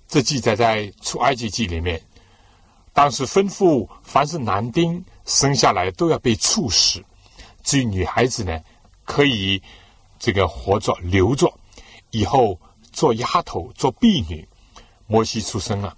[0.09, 2.01] 这记载在出埃及记里面。
[2.97, 7.05] 当时吩咐，凡是男丁生下来都要被处死，
[7.63, 8.59] 至于女孩子呢，
[9.05, 9.63] 可以
[10.19, 11.53] 这个活着留着，
[12.11, 12.59] 以后
[12.93, 14.49] 做丫头、做婢女。
[15.07, 15.95] 摩西出生了，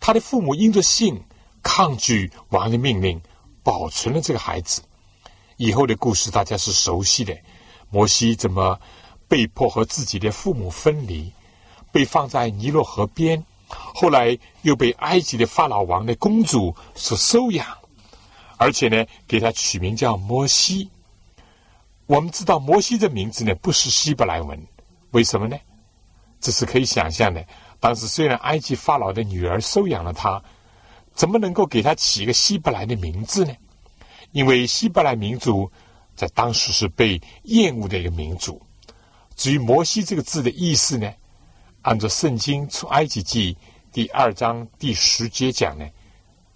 [0.00, 1.22] 他的父母因着信
[1.62, 3.20] 抗拒王的命令，
[3.62, 4.82] 保存了这个孩子。
[5.58, 7.36] 以后的故事大家是熟悉的，
[7.90, 8.80] 摩西怎么？
[9.28, 11.30] 被迫和自己的父母分离，
[11.92, 17.66] 被放在尼罗河边，后来又被埃及的法老王的公主所收养，
[18.56, 20.90] 而且呢，给他取名叫摩西。
[22.06, 24.60] 我们知道摩西的名字呢不是希伯来文，
[25.12, 25.56] 为什么呢？
[26.40, 27.44] 这是可以想象的。
[27.80, 30.42] 当时虽然埃及法老的女儿收养了他，
[31.14, 33.54] 怎么能够给他起一个希伯来的名字呢？
[34.32, 35.70] 因为希伯来民族
[36.14, 38.60] 在当时是被厌恶的一个民族。
[39.36, 41.12] 至于“摩西”这个字的意思呢？
[41.84, 43.52] 按照《圣经出埃及记》
[43.92, 45.86] 第二章第十节讲呢，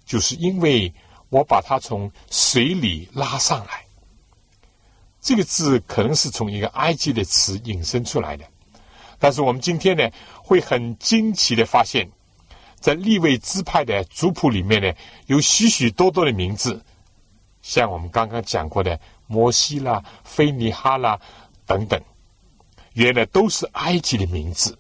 [0.07, 0.93] 就是因为
[1.29, 3.85] 我把他从水里拉上来。
[5.21, 8.45] 这个字可能是从一个埃及的词引申出来的，
[9.19, 10.11] 但是我们今天呢，
[10.43, 12.11] 会很惊奇的发现，
[12.81, 14.91] 在立位支派的族谱里面呢，
[15.27, 16.83] 有许许多多的名字，
[17.61, 21.21] 像我们刚刚讲过的摩西啦、菲尼哈啦
[21.67, 22.01] 等等。
[22.95, 24.77] 原来都是埃及的名字，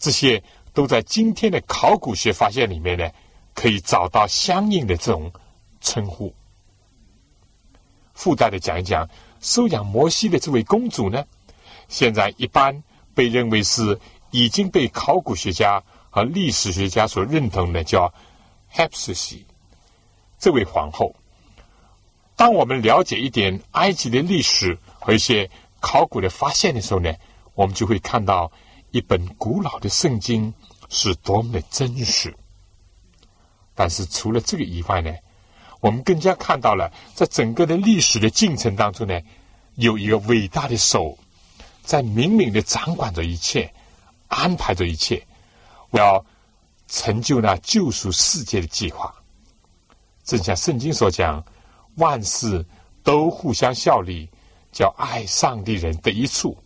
[0.00, 3.08] 这些都在今天的考古学发现里面呢，
[3.54, 5.30] 可以找到相应的这种
[5.80, 6.34] 称呼。
[8.14, 9.08] 附带的讲一讲，
[9.40, 11.24] 收养摩西的这位公主呢，
[11.88, 12.82] 现在一般
[13.14, 18.12] 被认为是已经被考古学家和历史学家所认同的，叫
[18.68, 19.44] h e p s i s
[20.38, 21.14] 这位皇后。
[22.36, 27.12] 当我们了解一点埃及的历史和一些考古的发现的时候呢？
[27.54, 28.50] 我们就会看到
[28.90, 30.52] 一本古老的圣经
[30.88, 32.34] 是多么的真实。
[33.74, 35.14] 但是除了这个以外呢，
[35.80, 39.18] 我们更加看到了，在整个的历史的进程当中呢，
[39.76, 41.16] 有一个伟大的手，
[41.82, 43.72] 在明明的掌管着一切，
[44.28, 45.26] 安排着一切，
[45.90, 46.24] 我要
[46.88, 49.14] 成就那救赎世界的计划。
[50.24, 51.42] 正像圣经所讲，
[51.96, 52.64] 万事
[53.02, 54.28] 都互相效力，
[54.70, 56.56] 叫爱上帝人的一处，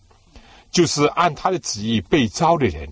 [0.74, 2.86] 就是按他的旨意被招的人。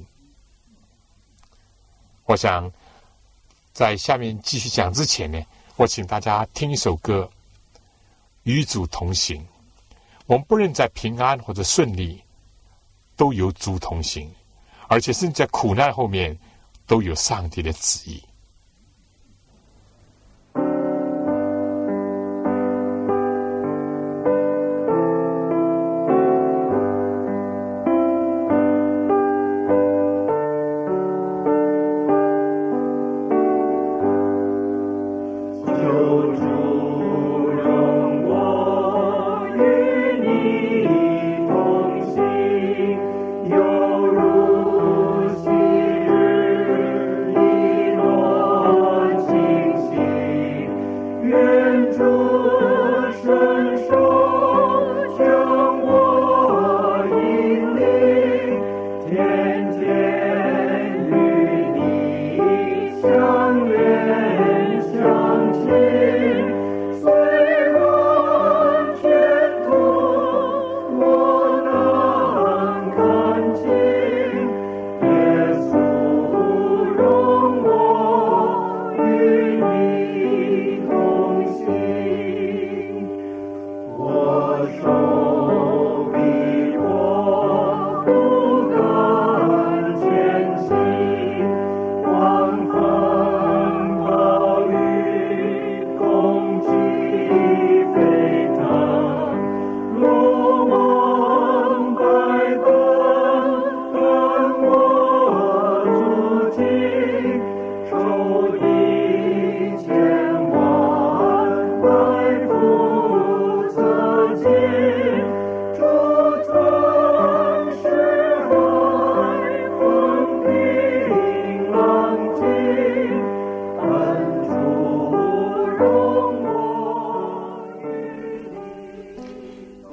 [2.24, 2.72] 我想。
[3.74, 5.42] 在下面继续讲之前呢，
[5.76, 7.26] 我请大家听一首歌，
[8.42, 9.40] 《与主同行》。
[10.26, 12.22] 我们不论在平安或者顺利，
[13.16, 14.30] 都有主同行，
[14.88, 16.38] 而且甚至在苦难后面，
[16.86, 18.22] 都有上帝的旨意。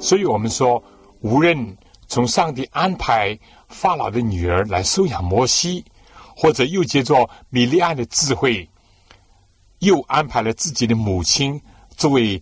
[0.09, 0.83] 所以我们说，
[1.21, 5.85] 无论从上帝安排法老的女儿来收养摩西，
[6.35, 8.67] 或者又借着米利安的智慧，
[9.77, 11.61] 又安排了自己的母亲
[11.95, 12.41] 作为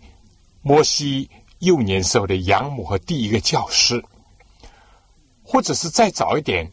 [0.61, 4.01] 摩西幼年时候的养母和第一个教师，
[5.43, 6.71] 或者是再早一点，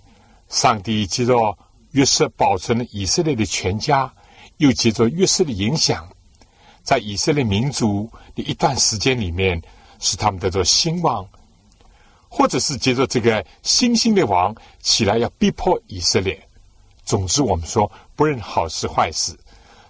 [0.49, 1.59] 上帝借着
[1.91, 4.15] 约瑟保存了以色列的全家，
[4.59, 6.09] 又借着约瑟的影响，
[6.85, 9.61] 在以色列民族的一段时间里面。
[10.01, 11.27] 使他们得着兴旺，
[12.29, 16.49] 或者是接着这个新兴的王起来要逼迫以色列。
[17.05, 19.39] 总之，我们说不论好事坏事，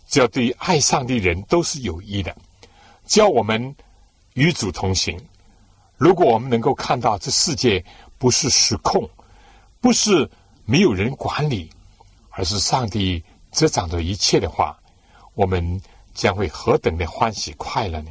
[0.09, 2.37] 只要对于爱上的人都是有益的。
[3.07, 3.75] 只要我们
[4.33, 5.19] 与主同行，
[5.97, 7.85] 如果我们能够看到这世界
[8.19, 9.09] 不是失控，
[9.81, 10.29] 不是
[10.65, 11.71] 没有人管理，
[12.31, 14.77] 而是上帝执掌着一切的话，
[15.35, 15.81] 我们
[16.15, 18.11] 将会何等的欢喜快乐呢？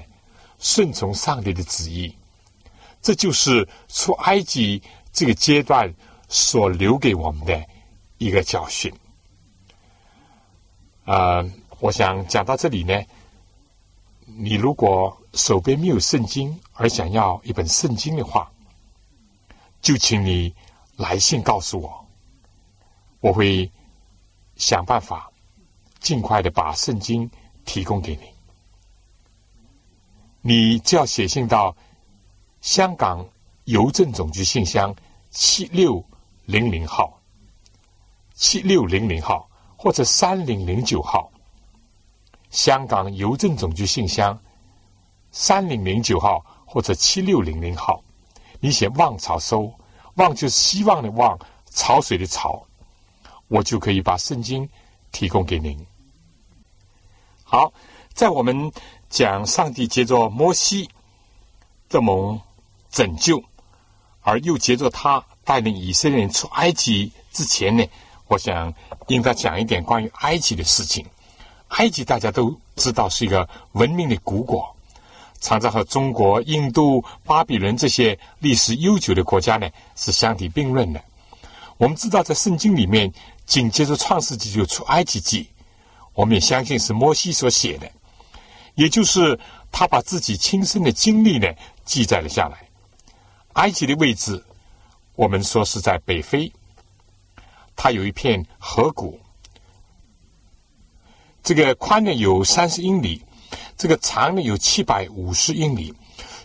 [0.64, 2.18] 顺从上帝的旨意，
[3.02, 5.94] 这就是出埃及这个阶段
[6.30, 7.62] 所留给我们的
[8.18, 8.92] 一个教训。
[11.04, 11.44] 啊，
[11.80, 13.04] 我想讲到这里呢，
[14.26, 18.50] 你如果手边没有圣经，而想要一本圣经的话，
[19.82, 20.56] 就请你
[20.96, 22.08] 来信告诉我，
[23.20, 23.70] 我会
[24.56, 25.30] 想办法
[26.00, 27.30] 尽快的把圣经
[27.66, 28.33] 提供给你。
[30.46, 31.74] 你就要写信到
[32.60, 33.26] 香港
[33.64, 34.94] 邮政总局信箱
[35.32, 36.04] 七六
[36.44, 37.18] 零零号、
[38.34, 41.32] 七六零零号或者三零零九号。
[42.50, 44.38] 香港邮政总局信箱
[45.32, 48.04] 三零零九号或者七六零零号，
[48.60, 49.74] 你写“望潮收
[50.16, 51.40] ”，“望”就是希望的“望”，
[51.72, 52.62] 潮水的“潮”，
[53.48, 54.70] 我就可以把圣经
[55.14, 55.88] 提供给您。
[57.46, 57.72] 好，
[58.14, 58.70] 在我们。
[59.14, 60.90] 讲上帝接着摩西
[61.88, 62.42] 的蒙
[62.90, 63.44] 拯救，
[64.22, 67.86] 而又接着他带领以色列人出埃及之前呢，
[68.28, 68.74] 我想
[69.10, 71.06] 应该讲一点关于埃及的事情。
[71.68, 74.76] 埃及大家都知道是一个文明的古国，
[75.40, 81.00] 常常和中国、印度、巴比伦这些历史悠久的国家呢是相提并论的。
[81.78, 83.14] 我们知道，在圣经里面
[83.46, 85.48] 紧接着创世纪就出埃及记，
[86.16, 87.92] 我们也相信是摩西所写的，
[88.76, 89.40] 也就是
[89.72, 91.48] 他把自己亲身的经历呢
[91.86, 92.70] 记载了下来。
[93.54, 94.44] 埃及的位置，
[95.16, 96.52] 我们说是在北非，
[97.76, 99.20] 它有一片河谷，
[101.44, 103.22] 这个宽呢有三十英里，
[103.78, 105.94] 这个长呢有七百五十英里，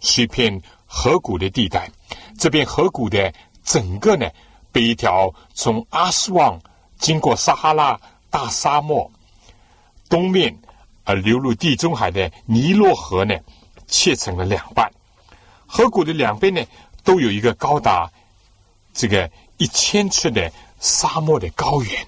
[0.02, 1.90] 是一片河谷的地带。
[2.38, 3.32] 这片河谷的
[3.64, 4.28] 整个呢，
[4.70, 6.60] 被一条从阿斯旺
[6.98, 9.10] 经过撒哈拉大沙漠。
[10.10, 10.58] 东面，
[11.08, 13.34] 而流入地中海的尼罗河呢，
[13.86, 14.92] 切成了两半。
[15.66, 16.62] 河谷的两边呢，
[17.02, 18.12] 都有一个高达
[18.92, 22.06] 这个一千尺的沙漠的高原。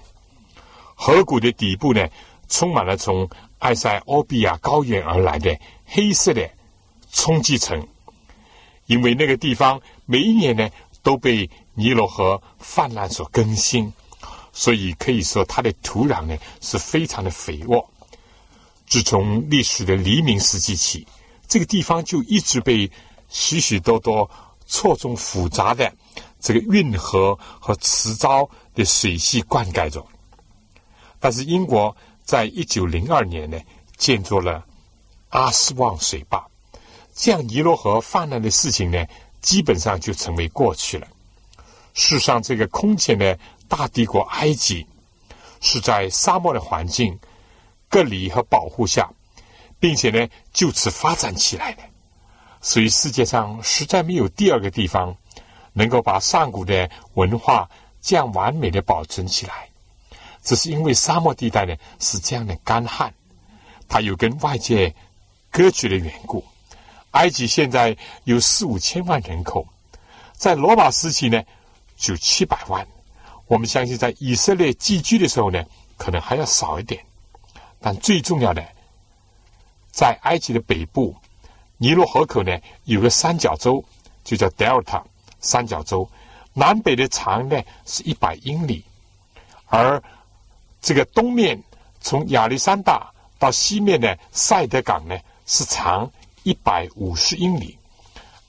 [0.93, 2.07] 河谷的底部呢，
[2.47, 6.47] 充满了从埃塞俄比亚高原而来的黑色的
[7.11, 7.87] 冲积层。
[8.85, 10.69] 因为那个地方每一年呢，
[11.01, 13.91] 都被尼罗河泛滥所更新，
[14.53, 17.90] 所以可以说它的土壤呢是非常的肥沃。
[18.91, 21.07] 自从历史的黎明时期起，
[21.47, 22.91] 这个地方就一直被
[23.29, 24.29] 许许多多
[24.67, 25.89] 错综复杂的
[26.41, 30.05] 这个运河和池沼的水系灌溉着。
[31.21, 33.57] 但是英国在一九零二年呢，
[33.95, 34.61] 建造了
[35.29, 36.45] 阿斯旺水坝，
[37.15, 39.07] 这样尼罗河泛滥的事情呢，
[39.39, 41.07] 基本上就成为过去了。
[41.93, 44.85] 世上这个空前的大帝国埃及，
[45.61, 47.17] 是在沙漠的环境。
[47.91, 49.07] 隔离和保护下，
[49.79, 51.83] 并且呢，就此发展起来的。
[52.61, 55.15] 所以世界上实在没有第二个地方
[55.73, 57.69] 能够把上古的文化
[58.01, 59.67] 这样完美的保存起来。
[60.41, 63.13] 只是因为沙漠地带呢是这样的干旱，
[63.87, 64.95] 它有跟外界
[65.51, 66.43] 隔绝的缘故。
[67.11, 69.67] 埃及现在有四五千万人口，
[70.33, 71.43] 在罗马时期呢
[71.97, 72.87] 就七百万。
[73.47, 75.61] 我们相信在以色列寄居的时候呢，
[75.97, 77.03] 可能还要少一点。
[77.83, 78.63] 但最重要的，
[79.91, 81.15] 在埃及的北部，
[81.77, 83.83] 尼罗河口呢有个三角洲，
[84.23, 85.01] 就叫 Delta
[85.39, 86.07] 三角洲。
[86.53, 88.85] 南北的长呢是一百英里，
[89.65, 90.01] 而
[90.79, 91.59] 这个东面
[92.01, 95.17] 从亚历山大到西面的塞德港呢
[95.47, 96.07] 是长
[96.43, 97.75] 一百五十英里。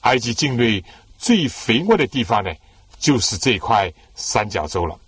[0.00, 0.84] 埃及境内
[1.16, 2.52] 最肥沃的地方呢，
[2.98, 4.98] 就是这块三角洲了，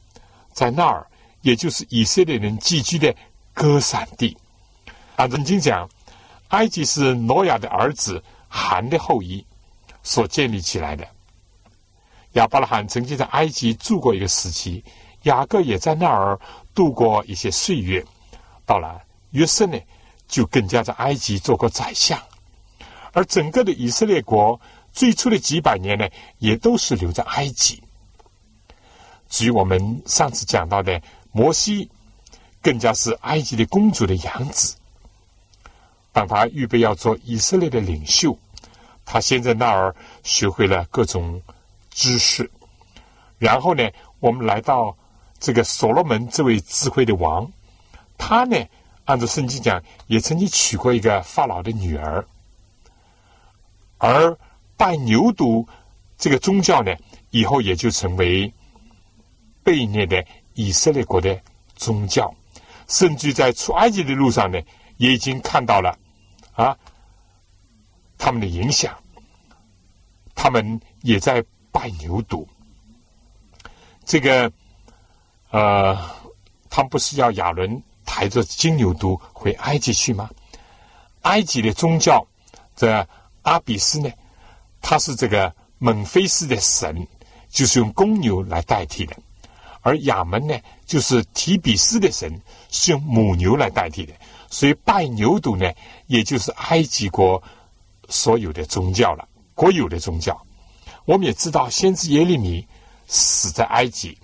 [0.55, 1.07] 在那儿，
[1.43, 3.15] 也就是以色列人寄居的。
[3.55, 4.37] 歌散地，
[5.15, 5.89] 啊，圣经讲，
[6.49, 9.47] 埃及是挪亚的儿子韩的后裔
[10.03, 11.07] 所建立起来的。
[12.33, 14.85] 亚伯拉罕曾经在埃及住过一个时期，
[15.23, 16.39] 雅各也在那儿
[16.75, 18.05] 度过一些岁月。
[18.67, 19.79] 到了约瑟呢，
[20.27, 22.21] 就更加在埃及做过宰相。
[23.13, 24.61] 而整个的以色列国
[24.93, 27.81] 最初的几百年呢，也都是留在埃及。
[29.29, 31.89] 至于我们上次讲到的摩西。
[32.65, 34.75] 更加是埃及的公主的养子。
[36.13, 38.39] 当他预备要做以色列的领袖，
[39.05, 41.43] 他先在那儿学会了各种
[41.91, 42.51] 知识。
[43.39, 43.87] 然后呢，
[44.19, 44.97] 我们来到
[45.39, 47.53] 这个所罗门这位智慧的王，
[48.17, 48.57] 他呢，
[49.05, 52.27] 按照圣经讲，也曾经娶过一个法老的女儿。
[53.99, 54.35] 而
[54.79, 55.67] 拜牛犊
[56.17, 56.95] 这个宗教呢，
[57.31, 58.51] 以后也就成为
[59.63, 60.25] 被虐的
[60.55, 61.39] 以色列国的
[61.75, 62.35] 宗教。
[62.89, 64.61] 甚至在出埃及的路上呢，
[64.97, 65.99] 也已经看到了
[66.55, 66.77] 啊，
[68.19, 68.95] 他们的影响。
[70.35, 72.47] 他们也在拜牛犊。
[74.05, 74.53] 这个
[75.51, 75.97] 呃，
[76.69, 80.29] 他们不是要亚伦抬着金牛犊回埃及去吗？
[81.23, 82.27] 埃及的宗教，
[82.77, 83.09] 这
[83.43, 84.11] 阿比斯呢，
[84.83, 87.07] 他是这个蒙菲斯的神，
[87.49, 89.17] 就是用公牛来代替的。
[89.85, 94.15] 而亚门呢，就是提比斯的神，是用母牛来代替的，
[94.49, 95.71] 所以拜牛犊呢，
[96.07, 97.41] 也就是埃及国
[98.09, 100.41] 所有的宗教了，国有的宗教。
[101.05, 102.67] 我们也知道，先知耶利米
[103.07, 104.17] 死在埃及，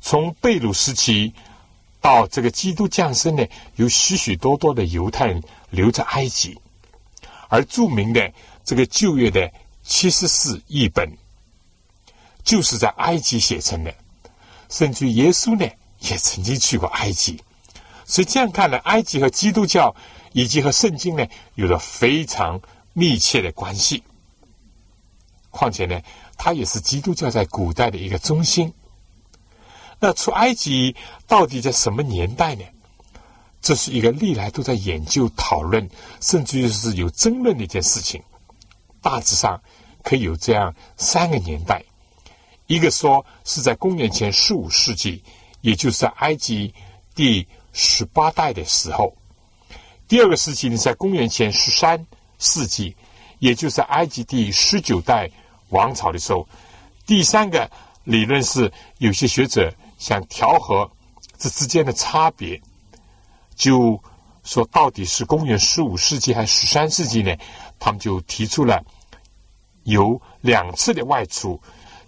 [0.00, 1.30] 从贝鲁时期
[2.00, 6.58] 到这个基督降生呢，有许许多多的犹太人留在埃及，
[7.50, 8.32] 而著名的
[8.64, 9.52] 这个旧约的
[9.82, 11.06] 七十四译本，
[12.42, 13.94] 就是在埃及写成的。
[14.76, 15.66] 甚至耶稣呢，
[16.00, 17.40] 也曾经去过埃及，
[18.04, 19.96] 所以这样看来，埃及和基督教
[20.34, 22.60] 以及和圣经呢，有着非常
[22.92, 24.02] 密切的关系。
[25.48, 25.98] 况且呢，
[26.36, 28.70] 它也是基督教在古代的一个中心。
[29.98, 30.94] 那出埃及
[31.26, 32.64] 到底在什么年代呢？
[33.62, 35.88] 这是一个历来都在研究讨论，
[36.20, 38.22] 甚至于是有争论的一件事情。
[39.00, 39.58] 大致上
[40.02, 41.82] 可以有这样三个年代。
[42.66, 45.22] 一个说是在公元前十五世纪，
[45.60, 46.74] 也就是在埃及
[47.14, 49.14] 第十八代的时候。
[50.08, 52.06] 第二个时期呢，在公元前十三
[52.38, 52.94] 世纪，
[53.38, 55.30] 也就是埃及第十九代
[55.70, 56.46] 王朝的时候。
[57.06, 57.70] 第三个
[58.04, 60.90] 理论是，有些学者想调和
[61.38, 62.60] 这之间的差别，
[63.54, 64.00] 就
[64.42, 67.32] 说到底是公元十五世纪还是十三世纪呢？
[67.78, 68.82] 他们就提出了
[69.84, 71.60] 有两次的外出，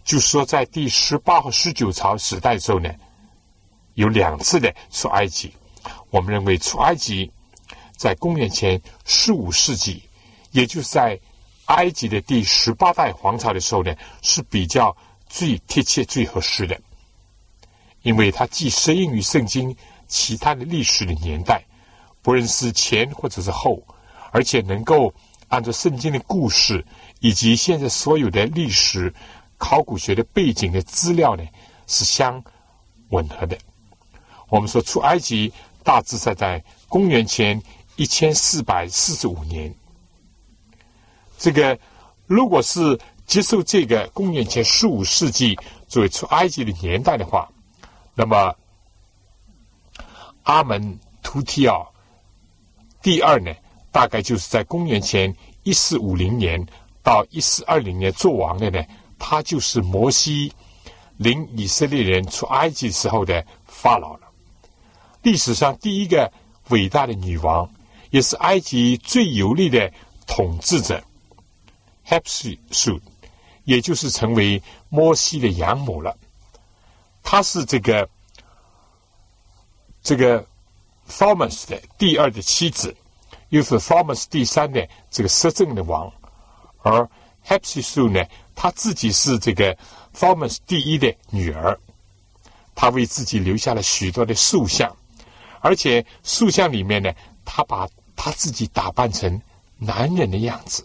[0.08, 2.90] 就是说在第十八和十九朝时代的时候呢，
[3.92, 5.52] 有两次的出埃及。
[6.08, 7.30] 我们认为出埃及
[7.94, 10.02] 在公元前十五世纪，
[10.50, 11.20] 也就是在。
[11.66, 14.96] 埃及的第十八代皇朝的时候呢，是比较
[15.28, 16.80] 最贴切、最合适的，
[18.00, 21.62] 因为它既适应于圣经其他的历史的年代，
[22.22, 23.82] 不论是前或者是后，
[24.32, 25.12] 而且能够
[25.48, 26.82] 按照圣经的故事
[27.20, 29.12] 以及现在所有的历史
[29.58, 31.44] 考古学的背景的资料呢，
[31.86, 32.42] 是相
[33.10, 33.58] 吻合的。
[34.48, 35.52] 我们说出埃及
[35.84, 37.60] 大致是在公元前
[37.96, 39.74] 一千四百四十五年。
[41.36, 41.78] 这个，
[42.26, 47.46] 如果是接受这个公元前十五世纪作为出埃及的年代的话，
[48.14, 48.54] 那么
[50.44, 51.92] 阿门图提奥
[53.02, 53.54] 第二呢，
[53.92, 56.64] 大概就是在公元前一四五零年
[57.02, 58.82] 到一四二零年做王的呢，
[59.18, 60.52] 他就是摩西
[61.16, 64.28] 领以色列人出埃及时候的法老了。
[65.22, 66.32] 历史上第一个
[66.68, 67.68] 伟大的女王，
[68.10, 69.92] 也是埃及最有力的
[70.26, 71.02] 统治者。
[72.04, 73.00] h e p s i s u
[73.64, 76.16] 也就是成为摩西的养母了。
[77.22, 78.08] 她是这个
[80.02, 80.46] 这个
[81.10, 82.96] Thomas 的第二的妻子，
[83.50, 86.10] 又是 Thomas 第三的这个摄政的王。
[86.82, 87.06] 而
[87.42, 88.24] h e p s i s u 呢，
[88.60, 89.72] 他自己是这个
[90.12, 91.78] Thomas 第一的女儿。
[92.74, 94.96] 他为自己留下了许多的塑像，
[95.60, 97.12] 而且塑像里面呢，
[97.44, 99.40] 他把他自己打扮成
[99.78, 100.84] 男人的样子。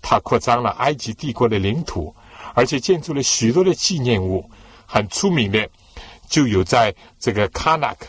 [0.00, 2.14] 他扩张了埃及帝国的领土，
[2.54, 4.50] 而且建筑了许多的纪念物。
[4.86, 5.68] 很出名的，
[6.26, 8.06] 就有在这个卡纳克，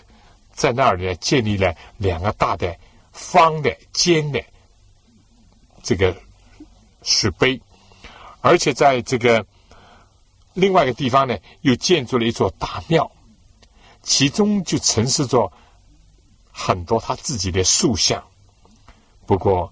[0.53, 2.73] 在那儿呢建立了两个大的
[3.11, 4.41] 方的尖的
[5.83, 6.15] 这个
[7.03, 7.61] 石碑，
[8.41, 9.45] 而且在这个
[10.53, 13.09] 另外一个地方呢，又建筑了一座大庙，
[14.01, 15.51] 其中就陈设着
[16.51, 18.23] 很多他自己的塑像。
[19.25, 19.71] 不过。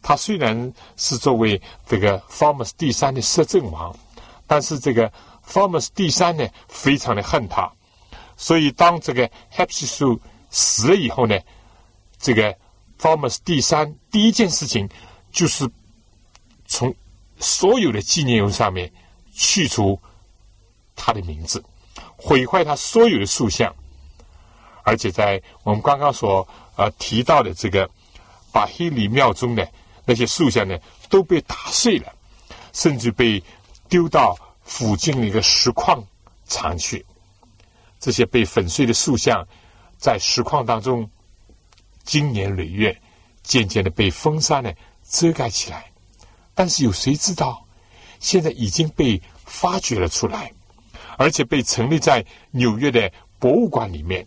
[0.00, 3.94] 他虽然是作为这个 Formus 第三的摄政王，
[4.46, 5.12] 但是这个
[5.44, 7.70] Formus 第三呢，非常的恨他，
[8.36, 10.18] 所以当这个 Hepsisu
[10.50, 11.36] 死了以后呢，
[12.16, 12.56] 这个
[12.96, 14.88] Formus 第三第一件事情
[15.32, 15.68] 就是
[16.64, 16.94] 从
[17.40, 18.92] 所有的纪念物上面
[19.32, 20.00] 去除
[20.96, 21.62] 他的名字，
[22.16, 23.74] 毁坏他所有的塑像，
[24.84, 27.88] 而且在我们刚刚所呃提到的这个
[28.52, 29.68] 巴黑里庙中的。
[30.10, 30.74] 那些塑像呢，
[31.10, 32.10] 都被打碎了，
[32.72, 33.42] 甚至被
[33.90, 36.02] 丢到附近的一个石矿
[36.46, 37.04] 场去。
[38.00, 39.46] 这些被粉碎的塑像，
[39.98, 41.06] 在石矿当中，
[42.04, 42.98] 经年累月，
[43.42, 44.72] 渐渐的被风沙呢
[45.04, 45.92] 遮盖起来。
[46.58, 47.64] 但是有谁知道，
[48.18, 50.52] 现在已经被发掘了出来，
[51.16, 54.26] 而且被陈列在纽约的博物馆里面。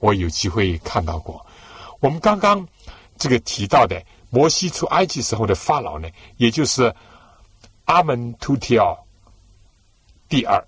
[0.00, 1.46] 我有机会看到过，
[2.00, 2.68] 我们刚刚。
[3.16, 6.94] 这个提到的摩西出埃及时候的法老呢，也就是
[7.86, 8.98] 阿门图提奥
[10.28, 10.62] 第二，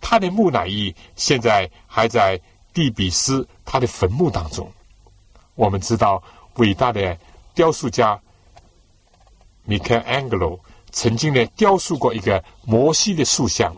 [0.00, 2.40] 他的木乃伊现在还在
[2.72, 4.72] 蒂比斯他的坟墓当中。
[5.56, 6.22] 我们知道，
[6.54, 7.18] 伟大的
[7.54, 8.20] 雕塑家
[9.68, 10.58] 米开朗基罗
[10.90, 13.76] 曾经呢雕塑过一个摩西的塑像。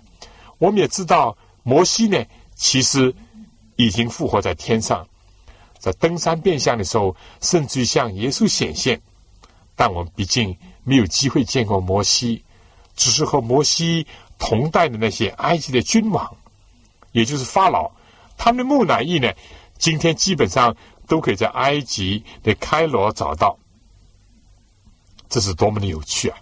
[0.58, 2.24] 我们也知道，摩西呢
[2.54, 3.12] 其实
[3.74, 5.04] 已经复活在天上。
[5.80, 9.00] 在登山变相的时候，甚至于向耶稣显现，
[9.74, 12.44] 但我们毕竟没有机会见过摩西，
[12.94, 14.06] 只是和摩西
[14.38, 16.36] 同代的那些埃及的君王，
[17.10, 17.90] 也就是法老，
[18.36, 19.32] 他们的木乃伊呢，
[19.76, 20.76] 今天基本上
[21.08, 23.58] 都可以在埃及的开罗找到，
[25.30, 26.36] 这是多么的有趣啊！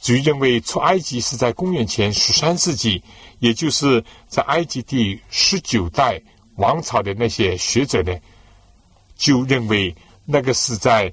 [0.00, 3.02] 至于认为出埃及是在公元前十三世纪，
[3.40, 6.22] 也就是在埃及第十九代。
[6.56, 8.14] 王朝的那些学者呢，
[9.16, 9.96] 就认为
[10.26, 11.10] 那个是在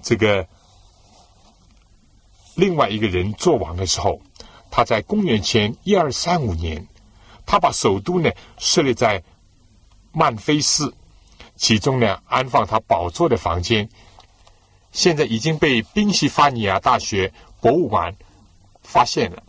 [0.00, 0.46] 这个
[2.54, 4.20] 另外一个人做王的时候，
[4.70, 6.86] 他在公元前一二三五年，
[7.44, 9.20] 他把首都呢设立在
[10.12, 10.94] 曼菲斯，
[11.56, 13.88] 其中呢安放他宝座的房间，
[14.92, 18.14] 现在已经被宾夕法尼亚大学博物馆
[18.82, 19.42] 发现了，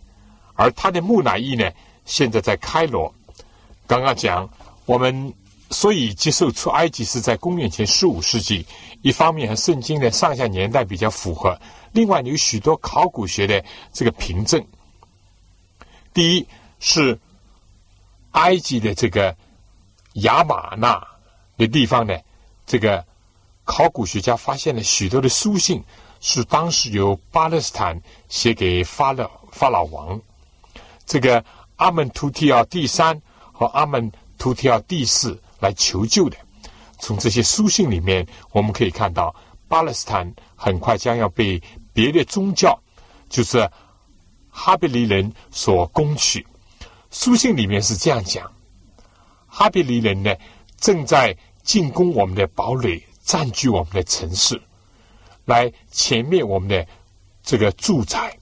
[0.55, 1.71] 而他的木乃伊呢，
[2.05, 3.13] 现在在开罗。
[3.87, 4.49] 刚刚讲。
[4.87, 5.33] 我们
[5.69, 8.65] 所以接受出埃及是在公元前十五世纪，
[9.03, 11.57] 一方面和圣经的上下年代比较符合，
[11.93, 13.63] 另外有许多考古学的
[13.93, 14.61] 这个凭证。
[16.13, 16.47] 第一
[16.79, 17.17] 是
[18.31, 19.33] 埃及的这个
[20.13, 21.01] 亚玛纳
[21.57, 22.17] 的地方呢，
[22.65, 23.05] 这个
[23.71, 25.81] 考古学家发现了许多的书信，
[26.19, 27.97] 是当时由巴勒斯坦
[28.27, 30.19] 写给法老法老王，
[31.05, 31.41] 这个
[31.77, 33.19] 阿门图提奥第三
[33.53, 36.35] 和阿门图提奥第四来求救的。
[36.99, 39.33] 从这些书信里面，我们可以看到
[39.69, 41.59] 巴勒斯坦很快将要被
[41.93, 42.77] 别的宗教，
[43.29, 43.65] 就是。
[44.53, 46.45] 哈比里人所攻取，
[47.09, 48.51] 书信里面是这样讲：
[49.47, 50.35] 哈比里人呢，
[50.77, 53.01] 正在进攻我们的堡垒，
[53.31, 54.61] 占据我们的城市，
[55.45, 56.85] 来歼灭我们的
[57.41, 58.37] 这个住宅。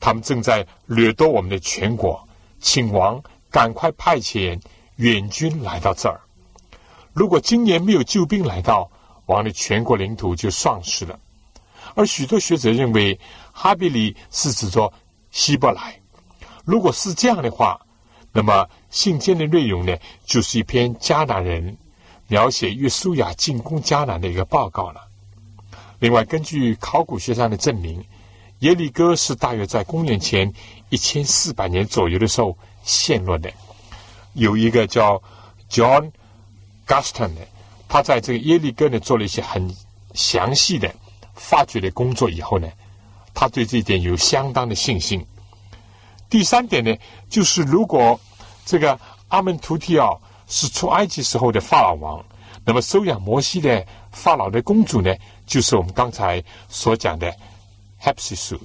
[0.00, 3.22] 他们正在掠夺我们的全国，请王
[3.52, 4.60] 赶快派遣
[4.96, 6.20] 远军来到这儿。
[7.12, 8.90] 如果今年没有救兵来到，
[9.26, 11.16] 王的全国领土就丧失了。
[11.94, 13.16] 而许多学者认为，
[13.52, 14.92] 哈比里是指着。
[15.30, 16.00] 希伯来，
[16.64, 17.80] 如果是这样的话，
[18.32, 21.78] 那么信件的内容呢，就是一篇迦南人
[22.28, 25.08] 描写约书亚进攻迦南的一个报告了。
[25.98, 28.04] 另外，根据考古学上的证明，
[28.60, 30.52] 耶利哥是大约在公元前
[30.90, 33.50] 一千四百年左右的时候陷落的。
[34.34, 35.22] 有一个叫
[35.70, 36.10] John
[36.86, 37.46] Gaston 的，
[37.88, 39.74] 他在这个耶利哥呢做了一些很
[40.14, 40.94] 详细的
[41.34, 42.68] 发掘的工作以后呢。
[43.38, 45.22] 他对这一点有相当的信心。
[46.30, 46.96] 第三点呢，
[47.28, 48.18] 就是如果
[48.64, 48.98] 这个
[49.28, 52.24] 阿门图提奥是出埃及时候的法老王，
[52.64, 55.14] 那么收养摩西的法老的公主呢，
[55.46, 57.28] 就是我们刚才所讲的
[57.98, 58.60] h e p s i s u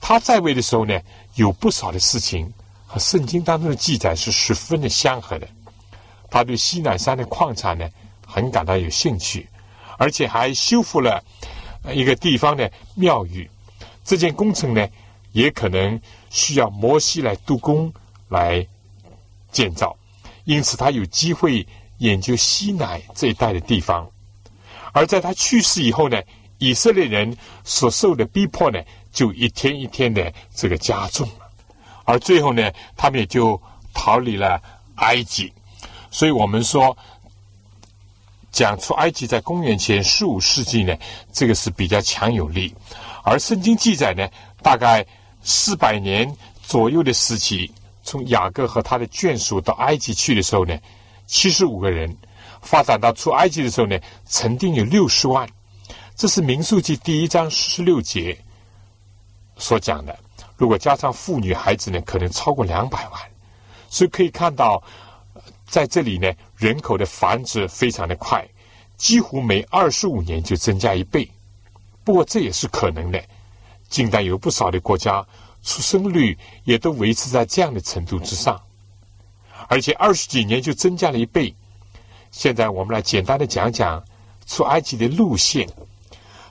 [0.00, 1.00] 他在位的时候呢，
[1.34, 2.52] 有不少的事情
[2.86, 5.48] 和圣经当中的记载是十分的相合的。
[6.30, 7.88] 他对西南山的矿产呢，
[8.26, 9.48] 很感到有兴趣，
[9.96, 11.22] 而且还修复了
[11.92, 13.48] 一个地方的庙宇。
[14.04, 14.86] 这件工程呢，
[15.32, 17.92] 也可能需要摩西来督工
[18.28, 18.66] 来
[19.50, 19.96] 建造，
[20.44, 21.66] 因此他有机会
[21.98, 24.08] 研究西乃这一带的地方。
[24.92, 26.22] 而在他去世以后呢，
[26.58, 28.80] 以色列人所受的逼迫呢，
[29.12, 31.50] 就一天一天的这个加重了。
[32.04, 33.60] 而最后呢，他们也就
[33.92, 34.60] 逃离了
[34.96, 35.52] 埃及。
[36.10, 36.96] 所以我们说，
[38.52, 40.96] 讲出埃及在公元前十五世纪呢，
[41.32, 42.72] 这个是比较强有力。
[43.24, 44.28] 而圣经记载呢，
[44.62, 45.04] 大概
[45.42, 46.30] 四百年
[46.62, 47.72] 左右的时期，
[48.04, 50.78] 从雅各和他的眷属到埃及去的时候呢，
[51.26, 52.08] 七十五个人；
[52.60, 55.48] 发展到出埃及的时候呢，曾经有六十万。
[56.14, 58.38] 这是民数记第一章十六节
[59.56, 60.16] 所讲的。
[60.56, 63.20] 如果加上妇女孩子呢，可能超过两百万。
[63.88, 64.82] 所以可以看到，
[65.66, 68.46] 在这里呢，人口的繁殖非常的快，
[68.96, 71.28] 几乎每二十五年就增加一倍。
[72.04, 73.22] 不过这也是可能的。
[73.88, 75.24] 近代有不少的国家
[75.64, 78.60] 出生率也都维持在这样的程度之上，
[79.66, 81.52] 而且二十几年就增加了一倍。
[82.30, 84.00] 现在我们来简单的讲讲
[84.46, 85.68] 出埃及的路线。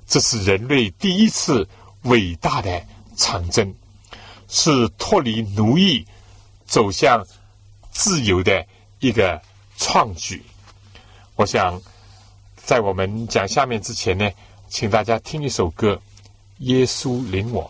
[0.05, 1.65] 这是人类第一次
[2.01, 2.85] 伟大的
[3.15, 3.73] 长征，
[4.49, 6.05] 是脱离奴役
[6.65, 7.25] 走向
[7.91, 8.65] 自由的
[8.99, 9.41] 一个
[9.77, 10.43] 创举。
[11.35, 11.81] 我想
[12.57, 14.29] 在我们讲下面之前呢。
[14.69, 15.93] 请大家听一首歌，
[16.57, 17.63] 《耶稣领我》。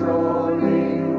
[0.00, 1.09] rolling.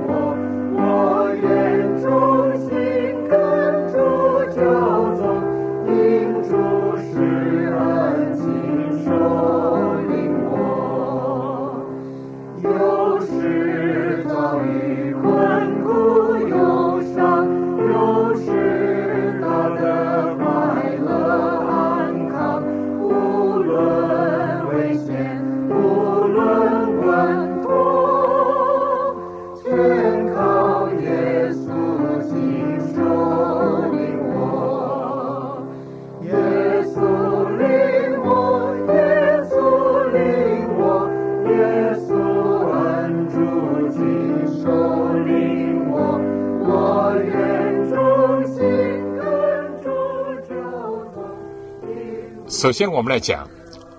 [52.82, 53.48] 先，我们来讲，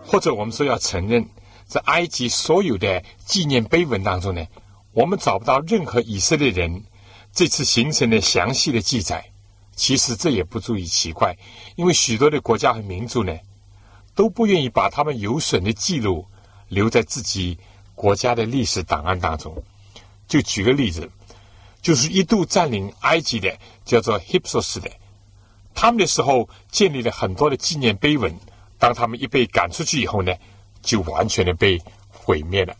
[0.04, 1.24] 或者我们说要承认，
[1.66, 4.44] 在埃及所有的纪念碑文当中呢，
[4.90, 6.82] 我们找不到任何以色列人
[7.32, 9.24] 这次行程的详细的记载。
[9.76, 11.38] 其实这也不足以奇怪，
[11.76, 13.38] 因为许多的国家和民族呢，
[14.16, 16.26] 都不愿意把他们有损的记录
[16.66, 17.56] 留在自己
[17.94, 19.62] 国家的历史档案当中。
[20.26, 21.08] 就举个例子，
[21.80, 24.90] 就是一度占领埃及的叫做 Hipsos 的，
[25.72, 28.36] 他们的时候建立了很多的纪念碑文，
[28.82, 30.34] 当他们一被赶出去以后呢，
[30.82, 32.74] 就完全的被毁灭了。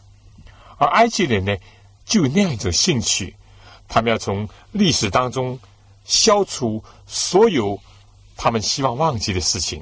[0.77, 1.57] 而埃及人呢，
[2.05, 3.37] 就有那样一种兴趣，
[3.87, 5.57] 他们要从历史当中。
[6.05, 7.81] 消除所有
[8.37, 9.81] 他们希望忘记的事情，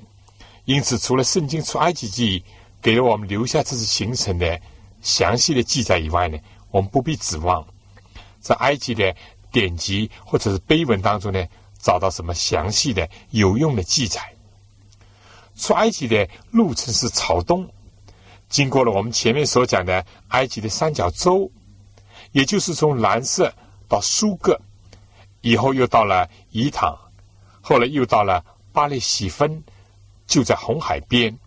[0.67, 2.39] 因此，除了《圣经出埃及记》
[2.83, 4.61] 给了我们留下这次行程的
[5.01, 6.37] 详细的记载以外呢，
[6.71, 7.67] 我们不必指望
[8.39, 9.17] 在埃及的
[9.51, 11.43] 典籍或者是碑文当中呢
[11.79, 14.21] 找到什么详细的有用的记载。
[15.61, 17.69] 出埃及的路程是朝东，
[18.49, 21.51] 经过了我们前面所讲的埃及的三角洲，
[22.33, 23.53] 也就是从蓝色
[23.87, 24.61] 到苏格。
[25.43, 26.95] 以后又到了伊塘，
[27.63, 29.63] 后来又到了巴利喜芬，
[30.27, 31.39] 就在红海边。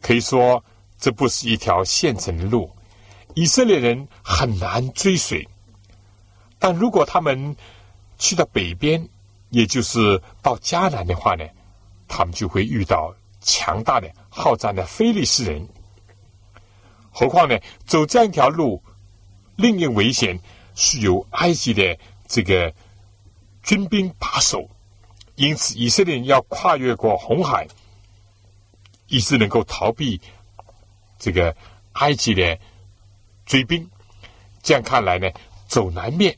[0.00, 0.64] 可以说，
[0.98, 2.70] 这不是一条现成的路，
[3.34, 5.46] 以色列人很难追随。
[6.58, 7.54] 但如果他们
[8.18, 9.08] 去到北边，
[9.50, 11.44] 也就是到迦南的话呢，
[12.08, 15.68] 他们就会遇到强大的好战的非利士人。
[17.10, 18.82] 何况呢，走这样一条路，
[19.56, 20.38] 另一危险
[20.74, 22.72] 是由埃及的这个。
[23.62, 24.66] 军兵把守，
[25.34, 27.68] 因此以色列人要跨越过红海，
[29.06, 30.18] 以致能够逃避
[31.18, 31.54] 这个
[31.92, 32.58] 埃及的
[33.44, 33.86] 追兵。
[34.62, 35.30] 这样看来呢，
[35.68, 36.34] 走南面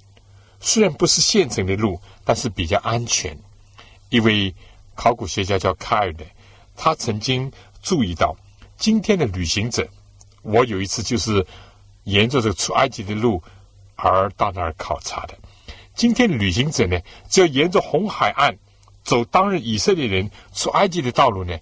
[0.59, 3.39] 虽然不是现成的路，但是比较安全。
[4.11, 4.53] 一位
[4.97, 6.27] 考古学家叫卡尔的，
[6.77, 7.51] 他曾经
[7.83, 8.37] 注意到
[8.77, 9.89] 今天的旅行者。
[10.43, 11.47] 我有一次就是
[12.05, 13.41] 沿着这个出埃及的路
[13.95, 15.39] 而到那儿考察的。
[15.95, 16.99] 今天的旅行者呢，
[17.29, 18.57] 只要沿着红海岸
[19.05, 21.57] 走当日以色列人出埃及的道路呢，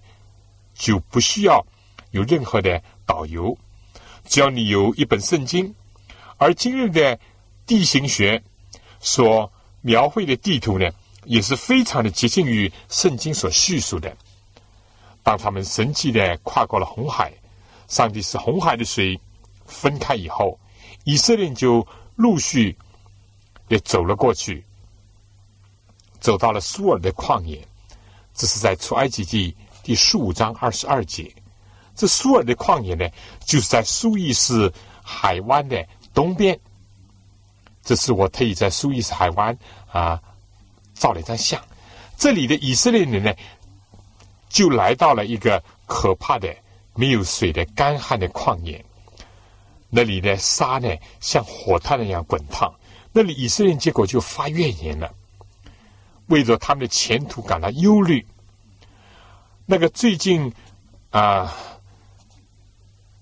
[0.73, 1.63] 就不需要
[2.09, 3.55] 有任何的导游。
[4.25, 5.75] 只要你有一本圣经，
[6.37, 7.19] 而今日的
[7.67, 8.41] 地形学
[8.99, 9.51] 所
[9.81, 10.89] 描绘的地图呢，
[11.25, 14.15] 也是非常的接近于圣经所叙述的。
[15.31, 17.31] 当他们神奇的跨过了红海，
[17.87, 19.17] 上帝使红海的水
[19.65, 20.59] 分开以后，
[21.05, 22.77] 以色列就陆续。
[23.69, 24.61] 也走了过去，
[26.19, 27.65] 走到了苏尔的旷野，
[28.33, 31.33] 这是在出埃及记第十五章二十二节。
[31.95, 33.07] 这苏尔的旷野呢，
[33.45, 34.69] 就是在苏伊士
[35.01, 36.59] 海湾的东边。
[37.81, 39.57] 这是我特意在苏伊士海湾
[39.89, 40.21] 啊
[40.93, 41.57] 照了一张相。
[42.17, 43.33] 这里的以色列人呢，
[44.51, 46.53] 就来到了一个可怕的
[46.93, 48.83] 没有水的干旱的旷野，
[49.89, 52.73] 那里的沙呢，像火炭那样滚烫。
[53.13, 55.13] 那里以色列结果就发怨言了，
[56.27, 58.25] 为着他们的前途感到忧虑。
[59.65, 60.53] 那个最近
[61.09, 61.53] 啊，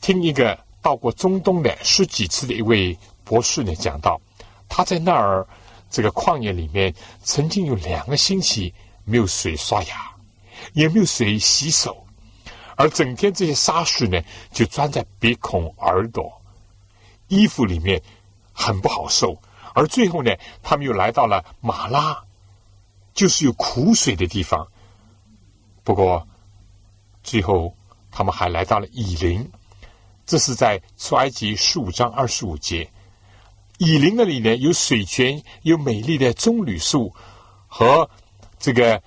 [0.01, 4.19] 听一个到过中东的十几次的一位博士呢讲到，
[4.67, 5.47] 他在那儿
[5.89, 8.73] 这个旷野里面曾经有两个星期
[9.05, 10.11] 没有水刷牙，
[10.73, 12.05] 也没有水洗手，
[12.75, 16.31] 而整天这些沙石呢就钻在鼻孔、耳朵、
[17.27, 18.01] 衣服里面，
[18.51, 19.39] 很不好受。
[19.73, 20.31] 而最后呢，
[20.63, 22.23] 他们又来到了马拉，
[23.13, 24.67] 就是有苦水的地方。
[25.83, 26.27] 不过，
[27.23, 27.75] 最后
[28.11, 29.49] 他们还来到了以林，
[30.25, 32.89] 这是在出埃及十五章二十五节。
[33.77, 37.13] 以林那里呢，有水泉，有美丽的棕榈树，
[37.67, 38.09] 和
[38.57, 39.01] 这个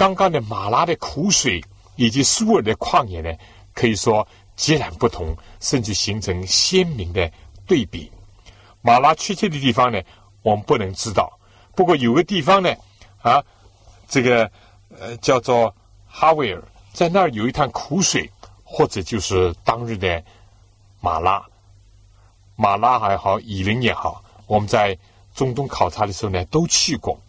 [0.00, 1.62] 刚刚的马拉的苦水
[1.96, 3.30] 以及苏尔的旷野呢，
[3.74, 4.26] 可以说
[4.56, 7.30] 截然不同，甚至形成鲜明的
[7.66, 8.10] 对比。
[8.80, 10.00] 马拉确切的地方呢，
[10.40, 11.38] 我们不能知道。
[11.76, 12.74] 不过有个地方呢，
[13.20, 13.44] 啊，
[14.08, 14.50] 这个
[14.88, 15.76] 呃叫做
[16.06, 16.62] 哈维尔，
[16.94, 18.30] 在那儿有一滩苦水，
[18.64, 20.24] 或者就是当日的
[21.02, 21.46] 马拉，
[22.56, 24.96] 马拉还好，以林也好，我们在
[25.34, 27.20] 中东考察的时候呢，都去过。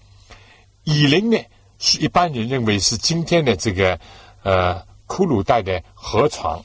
[0.86, 1.38] 以林呢，
[1.82, 4.00] 是一般人认为是今天的这个
[4.44, 6.64] 呃库鲁带的河床，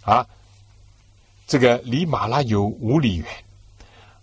[0.00, 0.26] 啊，
[1.46, 3.26] 这个离马拉有五里远。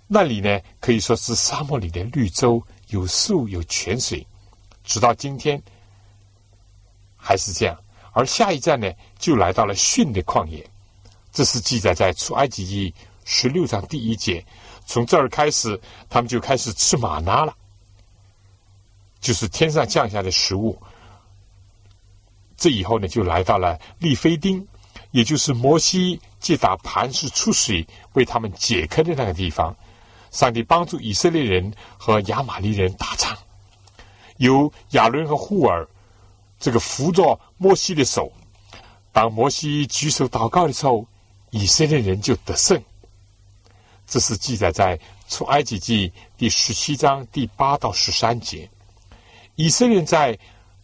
[0.07, 4.25] 那里呢，可以说是沙漠里的绿洲，有树有泉水，
[4.83, 5.61] 直到今天
[7.15, 7.77] 还是这样。
[8.11, 10.67] 而下一站呢，就来到了逊的旷野，
[11.31, 14.43] 这是记载在出埃及记十六章第一节。
[14.85, 15.79] 从这儿开始，
[16.09, 17.55] 他们就开始吃玛拿了，
[19.23, 20.77] 就是天上降下的食物。
[22.57, 24.67] 这以后呢，就来到了利菲丁，
[25.11, 29.73] 也就是摩西借打磐石出水为他们解渴的那个地方。
[30.29, 33.37] 上帝帮助以色列人和亚玛利人打仗，
[34.37, 35.87] 由亚伦和户尔
[36.59, 38.31] 这个扶着摩西的手。
[39.13, 41.05] 当摩西举手祷告的时候，
[41.51, 42.81] 以色列人就得胜。
[44.05, 44.99] 这是记载在
[45.29, 48.69] 出埃及记第十七章第八到十三节。
[49.55, 50.37] 以色列在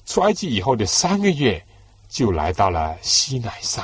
[0.06, 1.64] 出埃及以后的三个月，
[2.08, 3.84] 就来到了西乃山，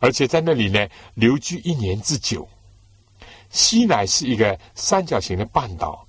[0.00, 2.48] 而且在那里呢留居一年之久。
[3.50, 6.06] 西乃是一个三角形的半岛，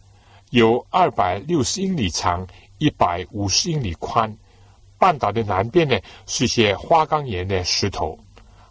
[0.49, 2.45] 有二百六十英里长，
[2.77, 4.35] 一百五十英里宽。
[4.99, 5.95] 半岛的南边呢
[6.25, 8.17] 是一些花岗岩的石头，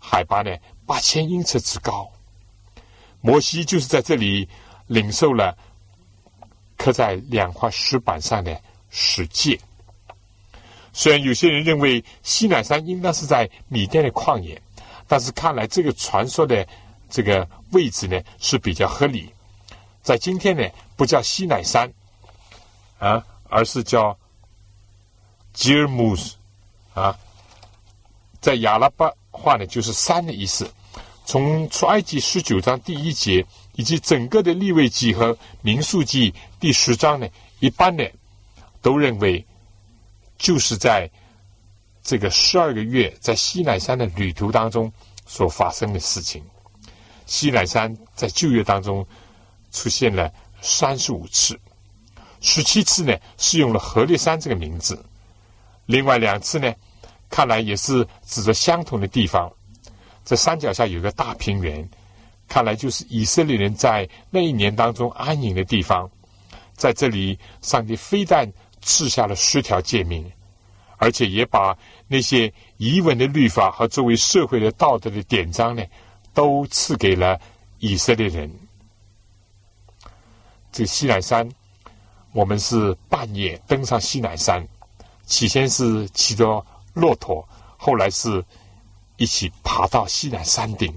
[0.00, 2.10] 海拔呢八千英尺之高。
[3.20, 4.48] 摩西就是在这里
[4.86, 5.56] 领受了
[6.76, 8.60] 刻在两块石板上的
[8.96, 9.60] 十诫。
[10.94, 14.60] 虽然有些人认为西乃山应当是在米甸的旷野，
[15.06, 16.66] 但是看来这个传说的
[17.10, 19.30] 这个位置呢是比较合理。
[20.02, 20.66] 在今天呢，
[20.96, 21.92] 不叫西乃山
[22.98, 24.16] 啊，而是叫。
[25.52, 26.36] 吉尔姆斯
[26.92, 27.16] 啊，
[28.42, 30.70] 在亚拉巴话呢，就是山的意思。
[31.24, 33.42] 从出埃及十九章第一节，
[33.74, 37.26] 以及整个的立位记和民数记第十章呢，
[37.60, 38.04] 一般呢
[38.86, 39.44] 都认为，
[40.38, 41.10] 就是在
[42.04, 44.92] 这个十二个月在西乃山的旅途当中
[45.26, 46.40] 所发生的事情。
[47.26, 49.04] 西乃山在旧约当中
[49.72, 51.58] 出现了三十五次，
[52.40, 55.04] 十七次呢是用了何烈山这个名字。
[55.86, 56.72] 另外两次呢，
[57.28, 59.52] 看来也是指着相同的地方。
[60.24, 61.90] 这山脚下有个大平原，
[62.46, 66.08] 看来就是以色列人在那一年当中安营的地方。
[66.76, 68.46] 在这里，上帝非但
[68.86, 70.24] 赐下了十条诫命，
[70.96, 71.76] 而且也把
[72.06, 75.84] 那些遗文的律法和作为社会的道德的典章呢，
[76.32, 77.38] 都赐给了
[77.80, 78.48] 以色列人。
[80.70, 81.48] 这西南山，
[82.30, 84.64] 我们是半夜登上西南山。
[85.24, 86.64] 起先是骑着
[86.94, 88.44] 骆驼，后来是
[89.16, 90.96] 一起爬到西南山顶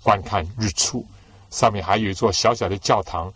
[0.00, 1.04] 观看日出。
[1.50, 3.32] 上面还有一座小小的教堂，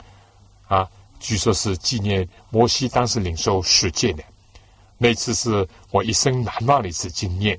[0.68, 0.88] 啊，
[1.21, 4.25] 据说是纪念摩西当时领受十诫的。
[4.99, 7.59] 那次是我一生难忘的一次经验。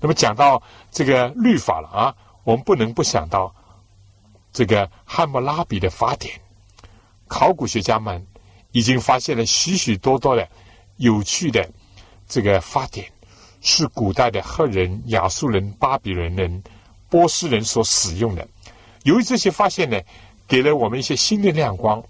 [0.00, 0.60] 那么讲到
[0.90, 3.54] 这个律法了啊，我们不能不想到
[4.52, 6.34] 这个汉谟拉比的法典。
[7.28, 8.26] 考古学家们
[8.72, 10.48] 已经发现了许许多多的
[10.96, 11.70] 有趣的。
[12.26, 13.10] 这个法典
[13.60, 16.62] 是古代的赫人、亚述人、巴比伦人、
[17.08, 18.46] 波斯人所使用的。
[19.02, 20.00] 由于这些发现呢，
[20.46, 22.00] 给了我们一些新的亮光，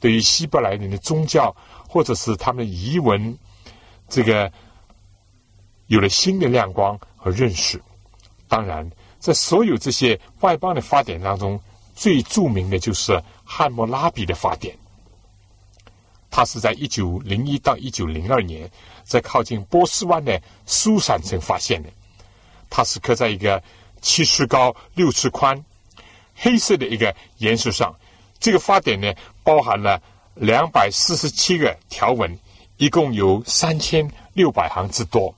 [0.00, 1.54] 对于希伯来人的宗教
[1.88, 3.38] 或者是他们的遗文，
[4.08, 4.50] 这个
[5.86, 7.80] 有了新的亮光和认识。
[8.48, 8.90] 当然，
[9.20, 11.60] 在所有这些外邦的法典当中，
[11.94, 14.76] 最著名的就是汉谟拉比的法典。
[16.30, 18.68] 它是在一九零一到一九零二年。
[19.02, 21.90] 在靠近波斯湾的苏珊城发现的，
[22.68, 23.60] 它是刻在一个
[24.00, 25.64] 七尺高、六尺宽、
[26.36, 27.92] 黑色的一个岩石上。
[28.40, 29.12] 这个法典呢，
[29.44, 30.02] 包含了
[30.34, 32.36] 两百四十七个条文，
[32.78, 35.32] 一共有三千六百行之多。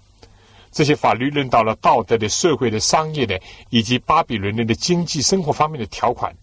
[0.71, 3.39] 这些法律论到了道德的、社会的、商业的，
[3.69, 6.35] 以及巴比伦人的经济生活方面的条款。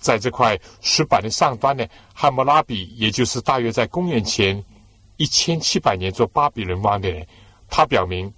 [0.00, 4.64] 在这块石板的上端呢，汉谟拉比，也就是大约在公元前。
[5.18, 7.26] 一千七百年做巴比伦王的人，
[7.70, 8.30] 他表明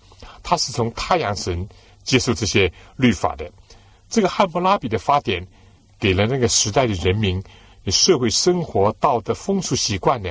[0.45, 1.69] 他是从太阳神
[2.05, 3.51] 接受这些律法的。
[4.09, 5.45] 这个汉谟拉比的法典
[5.99, 7.43] 给了那个时代的人民
[7.87, 10.31] 社会生活、道德、风俗习惯呢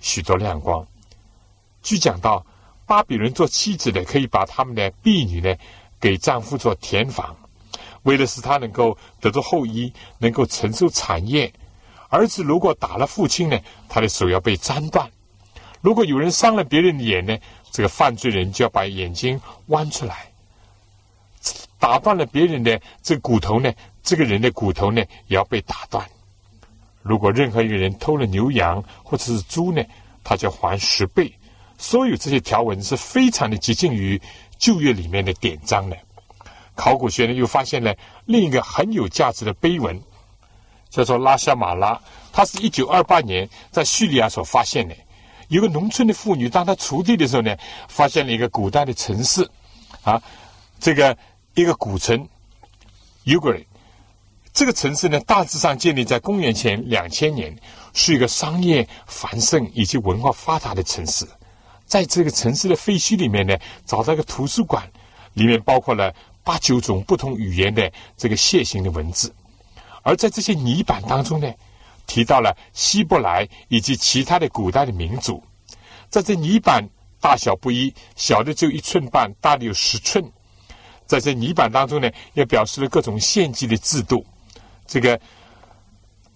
[0.00, 0.86] 许多亮光。
[1.82, 2.44] 据讲到，
[2.84, 5.54] 巴比伦做妻子的可以把他们的婢女呢
[6.00, 7.36] 给丈夫做田房，
[8.02, 11.52] 为了使他能够得到后裔，能够承受产业。
[12.08, 13.58] 儿子如果打了父亲呢，
[13.88, 15.10] 他的手要被斩断。
[15.80, 17.36] 如果有人伤了别人的眼呢，
[17.70, 20.14] 这个犯罪人就要把眼睛剜出来；
[21.78, 23.72] 打断了别人的这骨头呢，
[24.06, 26.08] 这个人的骨头呢也要被打断。
[27.02, 29.82] 如果任何一个人偷了牛羊或者是猪呢，
[30.22, 31.30] 他就还十倍。
[31.76, 34.20] 所有这些条文是非常的接近于
[34.58, 35.96] 旧约里面的典章的。
[36.76, 37.94] 考古学呢又发现了
[38.26, 40.00] 另一个很有价值的碑文，
[40.88, 42.00] 叫做拉夏马拉，
[42.32, 44.94] 它是一九二八年在叙利亚所发现的。
[45.48, 47.56] 有个农村的妇女，当她锄地的时候呢，
[47.88, 49.48] 发现了一个古代的城市，
[50.02, 50.22] 啊，
[50.78, 51.16] 这个
[51.54, 52.28] 一个古城
[53.24, 53.66] u g r i
[54.56, 57.54] 这个城市呢，大致上建立在公元前两千年，
[57.92, 61.26] 是一个商业繁盛以及文化发达的城市。
[61.84, 63.54] 在这个城市的废墟里面呢，
[63.84, 64.90] 找到一个图书馆，
[65.34, 66.10] 里面包括了
[66.42, 69.30] 八九种不同语言的这个楔形的文字，
[70.02, 71.52] 而在这些泥板当中呢，
[72.06, 75.44] 提到了希伯来以及其他的古代的民族，
[76.08, 76.82] 在这泥板
[77.20, 80.24] 大小不一，小的只有一寸半，大的有十寸，
[81.04, 84.24] 在这泥板当中呢，也表示了各种献祭的制度。
[84.86, 85.20] 这个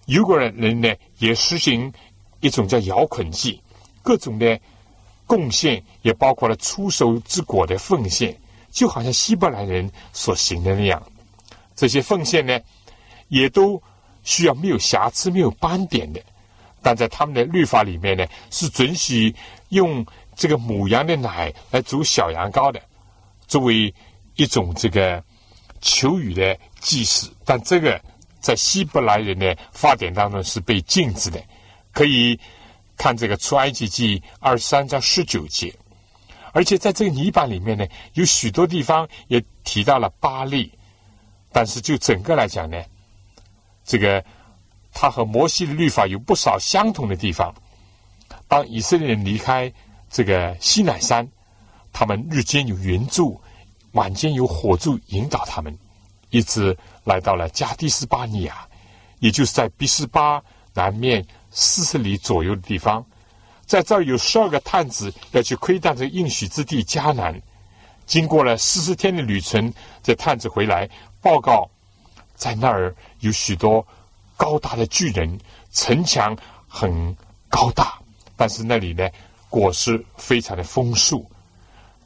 [0.06, 1.92] 犹国人人呢，也实行
[2.40, 3.60] 一种叫摇捆祭，
[4.02, 4.58] 各种的。
[5.26, 8.36] 贡献也包括了出手之果的奉献，
[8.72, 11.00] 就好像希伯来人所行的那样。
[11.76, 12.58] 这些奉献呢，
[13.28, 13.80] 也都
[14.24, 16.20] 需要没有瑕疵、没有斑点的。
[16.82, 19.32] 但在他们的律法里面呢，是准许
[19.68, 22.82] 用这个母羊的奶来煮小羊羔的，
[23.46, 23.94] 作为
[24.34, 25.22] 一种这个
[25.80, 27.30] 求雨的祭祀。
[27.44, 28.02] 但这个
[28.40, 31.40] 在希伯来人的法典当中是被禁止的，
[31.92, 32.38] 可以。
[32.96, 35.74] 看这个出埃及记二十三章十九节，
[36.52, 40.70] 而且在这个泥板里面呢，有许多地方也提到了巴利，
[41.50, 42.76] 但是就整个来讲呢，
[43.86, 44.22] 这个
[44.92, 47.54] 他和摩西的律法有不少相同的地方。
[48.46, 49.72] 当以色列人离开
[50.10, 51.26] 这个西乃山，
[51.94, 53.40] 他们日间有云柱，
[53.92, 55.74] 晚间有火柱引导他们，
[56.30, 58.66] 一直来到了加迪斯巴尼亚，
[59.18, 60.42] 也就是在比斯巴
[60.74, 61.24] 南面。
[61.52, 63.04] 四十里左右的地方，
[63.66, 67.42] 在这儿有十二个探子要去窥探这个应许之地迦南。
[68.06, 70.88] 经过了四十天的旅程，这探子回来
[71.20, 71.68] 报告，
[72.36, 73.84] 在那儿有许多
[74.36, 75.36] 高大的巨人，
[75.72, 76.36] 城墙
[76.68, 77.16] 很
[77.48, 77.98] 高大，
[78.36, 79.08] 但是那里呢
[79.48, 81.20] 果实非常的丰硕。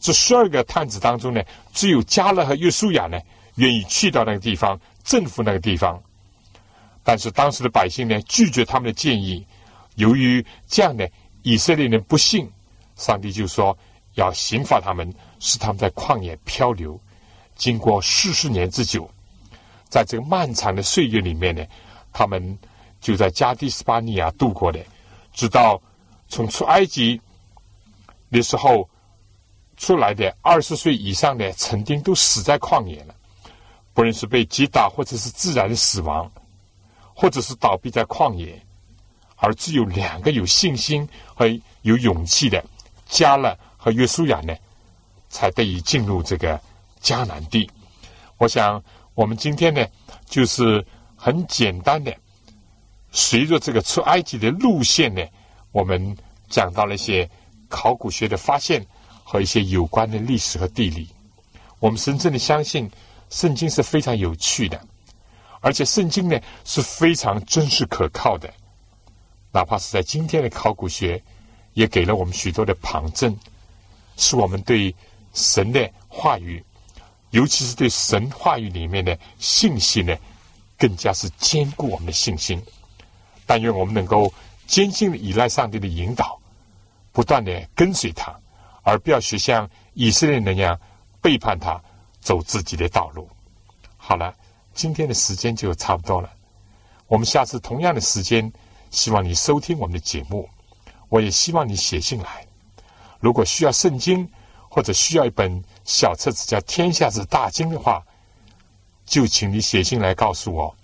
[0.00, 1.42] 这十二个探子当中呢，
[1.74, 3.20] 只有加勒和约书亚呢
[3.56, 6.02] 愿意去到那个地方，征服那个地方。
[7.02, 9.46] 但是当时的百姓呢，拒绝他们的建议。
[9.96, 11.08] 由于这样的
[11.42, 12.50] 以色列人不信，
[12.96, 13.76] 上帝就说
[14.14, 16.98] 要刑罚他们，使他们在旷野漂流，
[17.54, 19.08] 经过四十年之久。
[19.88, 21.64] 在这个漫长的岁月里面呢，
[22.12, 22.58] 他们
[23.00, 24.80] 就在加迪斯巴尼亚度过的，
[25.32, 25.80] 直到
[26.26, 27.20] 从出埃及
[28.32, 28.88] 的时候
[29.76, 33.13] 出来的二十岁以上的曾经都死在旷野了，
[33.94, 36.30] 不论是被击打或者是自然死亡。
[37.16, 38.60] 或者是倒闭在旷野，
[39.36, 41.46] 而只有两个有信心和
[41.82, 42.62] 有勇气的
[43.06, 44.52] 加勒和约书亚呢，
[45.28, 46.60] 才得以进入这个
[47.00, 47.70] 迦南地。
[48.36, 48.82] 我想，
[49.14, 49.86] 我们今天呢，
[50.26, 50.84] 就是
[51.14, 52.12] 很简单的，
[53.12, 55.22] 随着这个出埃及的路线呢，
[55.70, 56.16] 我们
[56.48, 57.30] 讲到了一些
[57.68, 58.84] 考古学的发现
[59.22, 61.08] 和一些有关的历史和地理。
[61.78, 62.90] 我们深深的相信，
[63.34, 64.80] 圣经是非常有趣的。
[65.60, 68.48] 而且圣经呢是非常真实可靠的，
[69.50, 71.20] 哪怕是在今天的考古学，
[71.72, 73.36] 也给了我们许多的旁证，
[74.16, 74.94] 使我们对
[75.32, 76.62] 神的话语，
[77.30, 80.14] 尤其是对神话语里面的信息呢，
[80.78, 82.62] 更加是坚固我们的信心。
[83.46, 84.32] 但愿我们能够
[84.66, 86.38] 坚信的依赖上帝的引导，
[87.10, 88.38] 不断的跟随他，
[88.82, 90.78] 而不要学像以色列那样
[91.20, 91.82] 背叛他，
[92.24, 93.28] 走自己的道路。
[93.96, 94.34] 好了。
[94.76, 96.28] 今天的时间就差不多了，
[97.06, 98.52] 我们下次同样的时间，
[98.90, 100.48] 希望你收听我们的节目。
[101.08, 102.44] 我也希望你写信来。
[103.20, 104.28] 如果需要圣经，
[104.68, 108.04] 或者需要一本小册子叫《天下之大经》的话，
[109.06, 110.74] 就请你写信来告诉我。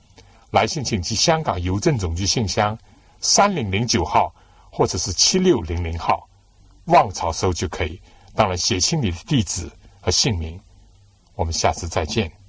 [0.52, 2.78] 来信请寄香港邮政总局信箱
[3.18, 4.32] 三零零九号，
[4.70, 6.28] 或者是七六零零号，
[6.84, 8.00] 望潮收就可以。
[8.36, 9.68] 当然，写清你的地址
[10.00, 10.60] 和姓名。
[11.40, 12.39] 我们下次再见。